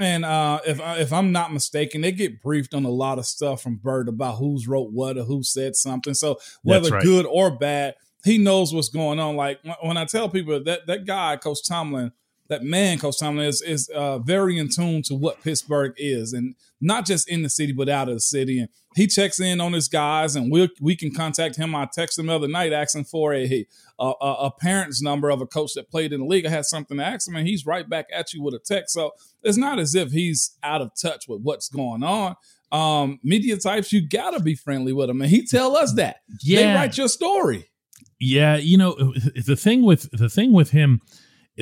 And 0.00 0.24
uh, 0.24 0.60
if 0.66 0.80
if 0.80 1.12
I'm 1.12 1.30
not 1.30 1.52
mistaken, 1.52 2.00
they 2.00 2.12
get 2.12 2.40
briefed 2.40 2.72
on 2.72 2.84
a 2.84 2.90
lot 2.90 3.18
of 3.18 3.26
stuff 3.26 3.62
from 3.62 3.76
Burt 3.76 4.08
about 4.08 4.36
who's 4.36 4.66
wrote 4.66 4.90
what 4.92 5.18
or 5.18 5.24
who 5.24 5.42
said 5.42 5.76
something. 5.76 6.14
So 6.14 6.38
whether 6.62 6.90
right. 6.90 7.02
good 7.02 7.26
or 7.26 7.50
bad, 7.50 7.94
he 8.24 8.38
knows 8.38 8.72
what's 8.72 8.88
going 8.88 9.20
on. 9.20 9.36
Like 9.36 9.60
when 9.82 9.96
I 9.96 10.06
tell 10.06 10.28
people 10.28 10.62
that 10.64 10.86
that 10.86 11.04
guy, 11.04 11.36
Coach 11.36 11.66
Tomlin, 11.66 12.12
that 12.50 12.64
man, 12.64 12.98
Coach 12.98 13.18
Tomlin, 13.18 13.46
is 13.46 13.62
is 13.62 13.88
uh, 13.90 14.18
very 14.18 14.58
in 14.58 14.68
tune 14.68 15.02
to 15.02 15.14
what 15.14 15.40
Pittsburgh 15.40 15.94
is, 15.96 16.32
and 16.32 16.56
not 16.80 17.06
just 17.06 17.28
in 17.28 17.42
the 17.42 17.48
city 17.48 17.72
but 17.72 17.88
out 17.88 18.08
of 18.08 18.14
the 18.14 18.20
city. 18.20 18.58
And 18.58 18.68
he 18.96 19.06
checks 19.06 19.38
in 19.38 19.60
on 19.60 19.72
his 19.72 19.86
guys, 19.86 20.34
and 20.34 20.50
we 20.50 20.68
we 20.80 20.96
can 20.96 21.14
contact 21.14 21.56
him. 21.56 21.76
I 21.76 21.86
texted 21.86 22.18
him 22.18 22.26
the 22.26 22.34
other 22.34 22.48
night 22.48 22.72
asking 22.72 23.04
for 23.04 23.32
a, 23.32 23.66
a 24.00 24.04
a 24.04 24.50
parent's 24.50 25.00
number 25.00 25.30
of 25.30 25.40
a 25.40 25.46
coach 25.46 25.74
that 25.74 25.90
played 25.90 26.12
in 26.12 26.20
the 26.20 26.26
league. 26.26 26.44
I 26.44 26.50
had 26.50 26.64
something 26.64 26.98
to 26.98 27.04
ask 27.04 27.28
him, 27.28 27.36
and 27.36 27.46
he's 27.46 27.64
right 27.64 27.88
back 27.88 28.06
at 28.12 28.34
you 28.34 28.42
with 28.42 28.54
a 28.54 28.58
text. 28.58 28.94
So 28.94 29.12
it's 29.44 29.56
not 29.56 29.78
as 29.78 29.94
if 29.94 30.10
he's 30.10 30.56
out 30.64 30.82
of 30.82 30.90
touch 31.00 31.28
with 31.28 31.42
what's 31.42 31.68
going 31.68 32.02
on. 32.02 32.34
Um, 32.72 33.20
media 33.22 33.56
types, 33.58 33.92
you 33.92 34.06
gotta 34.06 34.40
be 34.40 34.56
friendly 34.56 34.92
with 34.92 35.08
him, 35.08 35.22
and 35.22 35.30
he 35.30 35.46
tell 35.46 35.76
us 35.76 35.94
that. 35.94 36.16
Yeah, 36.42 36.60
they 36.60 36.74
write 36.74 36.98
your 36.98 37.08
story. 37.08 37.70
Yeah, 38.18 38.56
you 38.56 38.76
know 38.76 39.14
the 39.36 39.56
thing 39.56 39.82
with 39.82 40.10
the 40.10 40.28
thing 40.28 40.52
with 40.52 40.72
him 40.72 41.00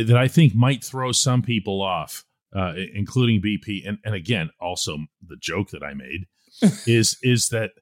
that 0.07 0.17
I 0.17 0.29
think 0.29 0.55
might 0.55 0.85
throw 0.85 1.13
some 1.13 1.43
people 1.43 1.83
off, 1.83 2.25
uh, 2.55 2.75
including 2.95 3.43
BP. 3.43 3.87
And, 3.87 3.99
and 4.05 4.15
again, 4.15 4.51
also 4.61 4.99
the 5.27 5.37
joke 5.37 5.71
that 5.71 5.83
I 5.83 5.95
made 5.95 6.27
is 6.87 7.19
is 7.23 7.49
that 7.49 7.73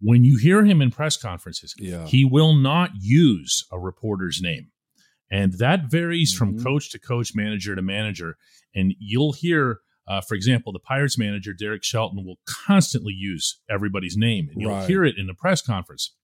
when 0.00 0.24
you 0.24 0.38
hear 0.38 0.64
him 0.64 0.80
in 0.80 0.90
press 0.90 1.16
conferences, 1.16 1.74
yeah. 1.76 2.06
he 2.06 2.24
will 2.24 2.54
not 2.54 2.90
use 2.98 3.66
a 3.70 3.78
reporter's 3.78 4.40
name. 4.40 4.68
And 5.30 5.52
that 5.54 5.90
varies 5.90 6.34
mm-hmm. 6.34 6.56
from 6.56 6.64
coach 6.64 6.90
to 6.92 6.98
coach, 6.98 7.34
manager 7.34 7.76
to 7.76 7.82
manager. 7.82 8.36
And 8.74 8.94
you'll 8.98 9.32
hear, 9.32 9.80
uh, 10.08 10.20
for 10.20 10.34
example, 10.34 10.72
the 10.72 10.80
Pirates 10.80 11.18
manager, 11.18 11.52
Derek 11.52 11.84
Shelton, 11.84 12.24
will 12.24 12.38
constantly 12.46 13.12
use 13.12 13.60
everybody's 13.68 14.16
name. 14.16 14.48
And 14.50 14.60
you'll 14.60 14.72
right. 14.72 14.88
hear 14.88 15.04
it 15.04 15.18
in 15.18 15.26
the 15.26 15.34
press 15.34 15.60
conference. 15.60 16.14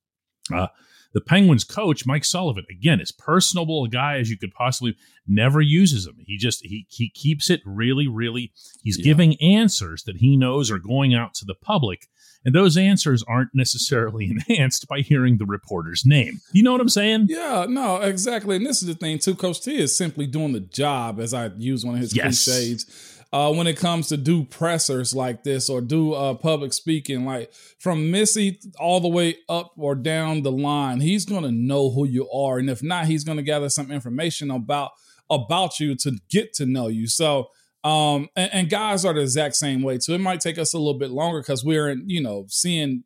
Uh, 0.52 0.68
the 1.16 1.22
Penguins 1.22 1.64
coach, 1.64 2.04
Mike 2.04 2.26
Sullivan, 2.26 2.66
again, 2.70 3.00
as 3.00 3.10
personable 3.10 3.82
a 3.84 3.88
guy 3.88 4.18
as 4.18 4.28
you 4.28 4.36
could 4.36 4.52
possibly 4.52 4.94
never 5.26 5.62
uses 5.62 6.06
him. 6.06 6.16
He 6.26 6.36
just 6.36 6.62
he 6.62 6.84
he 6.90 7.08
keeps 7.08 7.48
it 7.48 7.62
really, 7.64 8.06
really 8.06 8.52
he's 8.82 8.98
yeah. 8.98 9.04
giving 9.04 9.40
answers 9.40 10.02
that 10.02 10.18
he 10.18 10.36
knows 10.36 10.70
are 10.70 10.78
going 10.78 11.14
out 11.14 11.32
to 11.36 11.46
the 11.46 11.54
public. 11.54 12.08
And 12.44 12.54
those 12.54 12.76
answers 12.76 13.24
aren't 13.26 13.48
necessarily 13.54 14.26
enhanced 14.48 14.88
by 14.88 15.00
hearing 15.00 15.38
the 15.38 15.46
reporter's 15.46 16.04
name. 16.04 16.40
You 16.52 16.62
know 16.62 16.72
what 16.72 16.82
I'm 16.82 16.90
saying? 16.90 17.28
Yeah, 17.30 17.64
no, 17.66 17.96
exactly. 17.96 18.56
And 18.56 18.66
this 18.66 18.82
is 18.82 18.88
the 18.88 18.94
thing 18.94 19.18
too. 19.18 19.34
Coach 19.34 19.62
T 19.62 19.78
is 19.78 19.96
simply 19.96 20.26
doing 20.26 20.52
the 20.52 20.60
job, 20.60 21.18
as 21.18 21.32
I 21.32 21.46
use 21.56 21.82
one 21.82 21.94
of 21.94 22.02
his 22.02 22.14
yes. 22.14 22.44
cliches 22.44 23.15
uh, 23.36 23.52
when 23.52 23.66
it 23.66 23.76
comes 23.76 24.08
to 24.08 24.16
do 24.16 24.44
pressers 24.44 25.14
like 25.14 25.44
this 25.44 25.68
or 25.68 25.82
do 25.82 26.14
uh, 26.14 26.32
public 26.32 26.72
speaking, 26.72 27.26
like 27.26 27.52
from 27.78 28.10
Missy 28.10 28.58
all 28.80 28.98
the 28.98 29.08
way 29.08 29.36
up 29.46 29.72
or 29.76 29.94
down 29.94 30.42
the 30.42 30.50
line, 30.50 31.00
he's 31.00 31.26
gonna 31.26 31.52
know 31.52 31.90
who 31.90 32.06
you 32.06 32.30
are, 32.30 32.56
and 32.58 32.70
if 32.70 32.82
not, 32.82 33.04
he's 33.04 33.24
gonna 33.24 33.42
gather 33.42 33.68
some 33.68 33.90
information 33.90 34.50
about 34.50 34.92
about 35.28 35.78
you 35.78 35.94
to 35.96 36.18
get 36.30 36.54
to 36.54 36.64
know 36.64 36.88
you. 36.88 37.06
So. 37.06 37.50
Um, 37.84 38.30
and, 38.34 38.50
and 38.52 38.70
guys 38.70 39.04
are 39.04 39.14
the 39.14 39.20
exact 39.20 39.54
same 39.54 39.80
way 39.80 39.98
too. 39.98 40.14
It 40.14 40.20
might 40.20 40.40
take 40.40 40.58
us 40.58 40.74
a 40.74 40.78
little 40.78 40.98
bit 40.98 41.10
longer 41.10 41.40
because 41.40 41.64
we're 41.64 41.90
in, 41.90 42.02
you 42.08 42.20
know, 42.20 42.46
seeing 42.48 43.04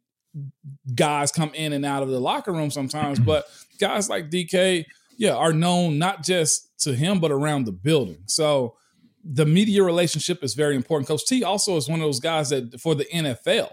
guys 0.95 1.31
come 1.31 1.53
in 1.53 1.75
and 1.75 1.85
out 1.85 2.03
of 2.03 2.09
the 2.09 2.19
locker 2.19 2.51
room 2.51 2.71
sometimes, 2.71 3.19
but 3.33 3.45
guys 3.79 4.09
like 4.09 4.31
DK, 4.31 4.87
yeah, 5.19 5.35
are 5.35 5.53
known 5.53 5.99
not 5.99 6.23
just 6.23 6.71
to 6.85 6.95
him 6.95 7.21
but 7.21 7.31
around 7.31 7.67
the 7.67 7.73
building. 7.73 8.23
So 8.25 8.77
the 9.25 9.47
media 9.47 9.83
relationship 9.83 10.43
is 10.43 10.55
very 10.55 10.77
important. 10.77 11.09
Coach 11.09 11.27
T 11.27 11.45
also 11.45 11.77
is 11.77 11.89
one 11.89 12.01
of 12.01 12.07
those 12.07 12.21
guys 12.21 12.51
that 12.51 12.81
for 12.81 12.95
the 12.95 13.05
NFL, 13.07 13.71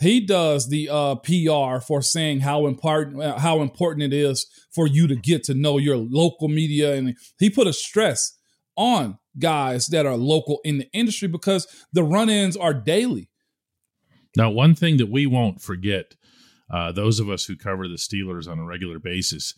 he 0.00 0.20
does 0.20 0.68
the 0.68 0.88
uh, 0.90 1.14
PR 1.16 1.80
for 1.80 2.02
saying 2.02 2.40
how 2.40 2.66
important 2.66 3.22
uh, 3.22 3.38
how 3.38 3.62
important 3.62 4.02
it 4.02 4.12
is 4.12 4.46
for 4.74 4.86
you 4.86 5.06
to 5.06 5.16
get 5.16 5.44
to 5.44 5.54
know 5.54 5.78
your 5.78 5.96
local 5.96 6.48
media, 6.48 6.94
and 6.94 7.16
he 7.38 7.48
put 7.48 7.66
a 7.66 7.72
stress 7.72 8.36
on 8.76 9.18
guys 9.38 9.86
that 9.88 10.06
are 10.06 10.16
local 10.16 10.60
in 10.64 10.78
the 10.78 10.88
industry 10.92 11.28
because 11.28 11.66
the 11.92 12.02
run-ins 12.02 12.56
are 12.56 12.74
daily. 12.74 13.30
Now, 14.36 14.50
one 14.50 14.74
thing 14.74 14.96
that 14.96 15.10
we 15.10 15.26
won't 15.26 15.60
forget, 15.60 16.16
uh, 16.72 16.90
those 16.90 17.20
of 17.20 17.30
us 17.30 17.44
who 17.44 17.56
cover 17.56 17.86
the 17.86 17.94
Steelers 17.94 18.48
on 18.48 18.58
a 18.58 18.64
regular 18.64 18.98
basis, 18.98 19.54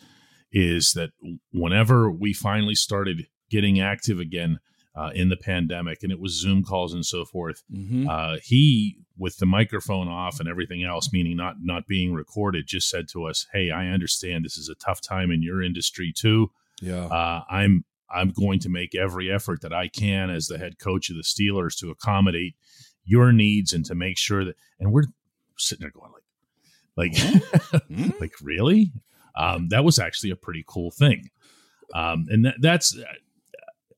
is 0.53 0.93
that 0.93 1.11
whenever 1.53 2.11
we 2.11 2.33
finally 2.33 2.75
started 2.75 3.27
getting 3.51 3.81
active 3.81 4.19
again 4.19 4.59
uh, 4.97 5.11
in 5.15 5.29
the 5.29 5.37
pandemic, 5.37 6.03
and 6.03 6.11
it 6.11 6.19
was 6.19 6.41
Zoom 6.41 6.65
calls 6.65 6.95
and 6.95 7.05
so 7.05 7.25
forth. 7.25 7.63
Mm-hmm. 7.73 8.09
Uh, 8.09 8.37
he, 8.43 8.97
with 9.19 9.37
the 9.37 9.47
microphone 9.47 10.09
off 10.09 10.41
and 10.41 10.49
everything 10.49 10.85
else, 10.85 11.13
meaning 11.13 11.37
not 11.37 11.57
not 11.61 11.87
being 11.87 12.15
recorded, 12.15 12.67
just 12.67 12.89
said 12.89 13.09
to 13.09 13.27
us, 13.27 13.47
"Hey, 13.53 13.71
I 13.71 13.89
understand 13.89 14.45
this 14.45 14.57
is 14.57 14.69
a 14.69 14.75
tough 14.75 15.01
time 15.01 15.31
in 15.31 15.43
your 15.43 15.63
industry 15.63 16.13
too. 16.17 16.51
Yeah, 16.81 17.07
uh, 17.07 17.43
I'm 17.51 17.85
I'm 18.11 18.31
going 18.31 18.59
to 18.61 18.69
make 18.69 18.95
every 18.95 19.31
effort 19.31 19.61
that 19.61 19.73
I 19.73 19.89
can 19.89 20.31
as 20.31 20.47
the 20.47 20.59
head 20.59 20.79
coach 20.79 21.11
of 21.11 21.17
the 21.17 21.23
Steelers 21.23 21.79
to 21.81 21.91
accommodate 21.91 22.55
your 23.05 23.33
needs 23.33 23.73
and 23.73 23.85
to 23.87 23.95
make 23.95 24.17
sure 24.17 24.45
that." 24.45 24.57
And 24.81 24.93
we're 24.93 25.05
sitting 25.59 25.83
there 25.83 25.91
going 25.91 26.13
like, 26.13 26.23
like, 26.97 27.13
mm-hmm. 27.13 28.11
like 28.21 28.33
really? 28.41 28.93
Um, 29.37 29.69
that 29.69 29.85
was 29.85 29.99
actually 29.99 30.31
a 30.31 30.37
pretty 30.37 30.65
cool 30.67 30.91
thing. 30.91 31.29
Um, 31.95 32.27
and 32.31 32.47
that, 32.47 32.55
that's 32.61 32.99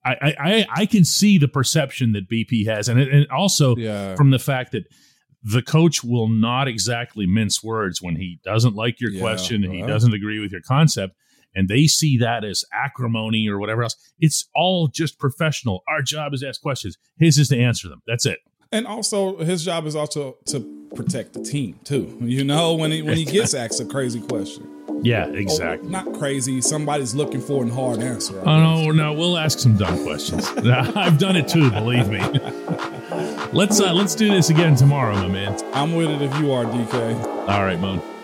I, 0.05 0.35
I 0.39 0.67
I 0.71 0.87
can 0.87 1.05
see 1.05 1.39
the 1.39 1.49
perception 1.49 2.13
that 2.13 2.29
BP 2.31 2.67
has, 2.67 2.89
and 2.89 3.01
and 3.01 3.27
also 3.31 3.77
yeah. 3.77 4.15
from 4.15 4.31
the 4.31 4.39
fact 4.39 4.73
that 4.73 4.85
the 5.43 5.63
coach 5.63 6.03
will 6.03 6.29
not 6.29 6.67
exactly 6.69 7.27
mince 7.27 7.63
words 7.63 8.01
when 8.01 8.17
he 8.17 8.41
doesn't 8.43 8.75
like 8.75 9.01
your 9.01 9.11
yeah, 9.11 9.21
question 9.21 9.65
and 9.65 9.73
he 9.73 9.83
doesn't 9.83 10.13
agree 10.13 10.41
with 10.41 10.51
your 10.51 10.61
concept 10.63 11.15
and 11.55 11.69
they 11.69 11.87
see 11.87 12.19
that 12.19 12.45
as 12.45 12.65
acrimony 12.73 13.49
or 13.49 13.59
whatever 13.59 13.83
else. 13.83 13.97
It's 14.21 14.49
all 14.55 14.89
just 14.89 15.19
professional. 15.19 15.83
Our 15.89 16.03
job 16.03 16.35
is 16.35 16.41
to 16.41 16.49
ask 16.49 16.61
questions. 16.61 16.97
His 17.19 17.39
is 17.39 17.49
to 17.49 17.59
answer 17.59 17.89
them. 17.89 18.03
That's 18.07 18.27
it. 18.27 18.39
And 18.71 18.87
also 18.87 19.39
his 19.39 19.65
job 19.65 19.87
is 19.87 19.97
also 19.97 20.37
to 20.47 20.78
protect 20.95 21.33
the 21.35 21.43
team 21.43 21.79
too 21.85 22.17
you 22.21 22.45
know 22.45 22.75
when 22.75 22.91
he 22.91 23.03
when 23.03 23.17
he 23.17 23.25
gets 23.25 23.55
asked 23.55 23.81
a 23.81 23.85
crazy 23.85 24.21
question 24.21 24.79
yeah, 25.03 25.27
exactly. 25.27 25.89
Oh, 25.89 25.93
not 25.93 26.13
crazy. 26.15 26.61
Somebody's 26.61 27.15
looking 27.15 27.41
for 27.41 27.65
a 27.65 27.69
hard 27.69 28.01
answer. 28.01 28.39
I 28.41 28.55
oh 28.55 28.87
no, 28.87 28.91
no, 28.91 29.13
we'll 29.13 29.39
ask 29.39 29.59
some 29.59 29.77
dumb 29.77 30.03
questions. 30.03 30.49
I've 30.57 31.19
done 31.19 31.37
it 31.37 31.49
too, 31.49 31.71
believe 31.71 32.09
me. 32.09 32.19
let's 33.53 33.81
uh, 33.81 33.93
let's 33.93 34.15
do 34.15 34.29
this 34.29 34.51
again 34.51 34.75
tomorrow, 34.75 35.15
my 35.15 35.29
man. 35.29 35.57
I'm 35.73 35.95
with 35.95 36.11
it 36.11 36.23
if 36.23 36.37
you 36.41 36.53
are, 36.53 36.65
DK. 36.65 37.25
All 37.49 37.65
right, 37.65 37.79
Mon. 37.79 38.18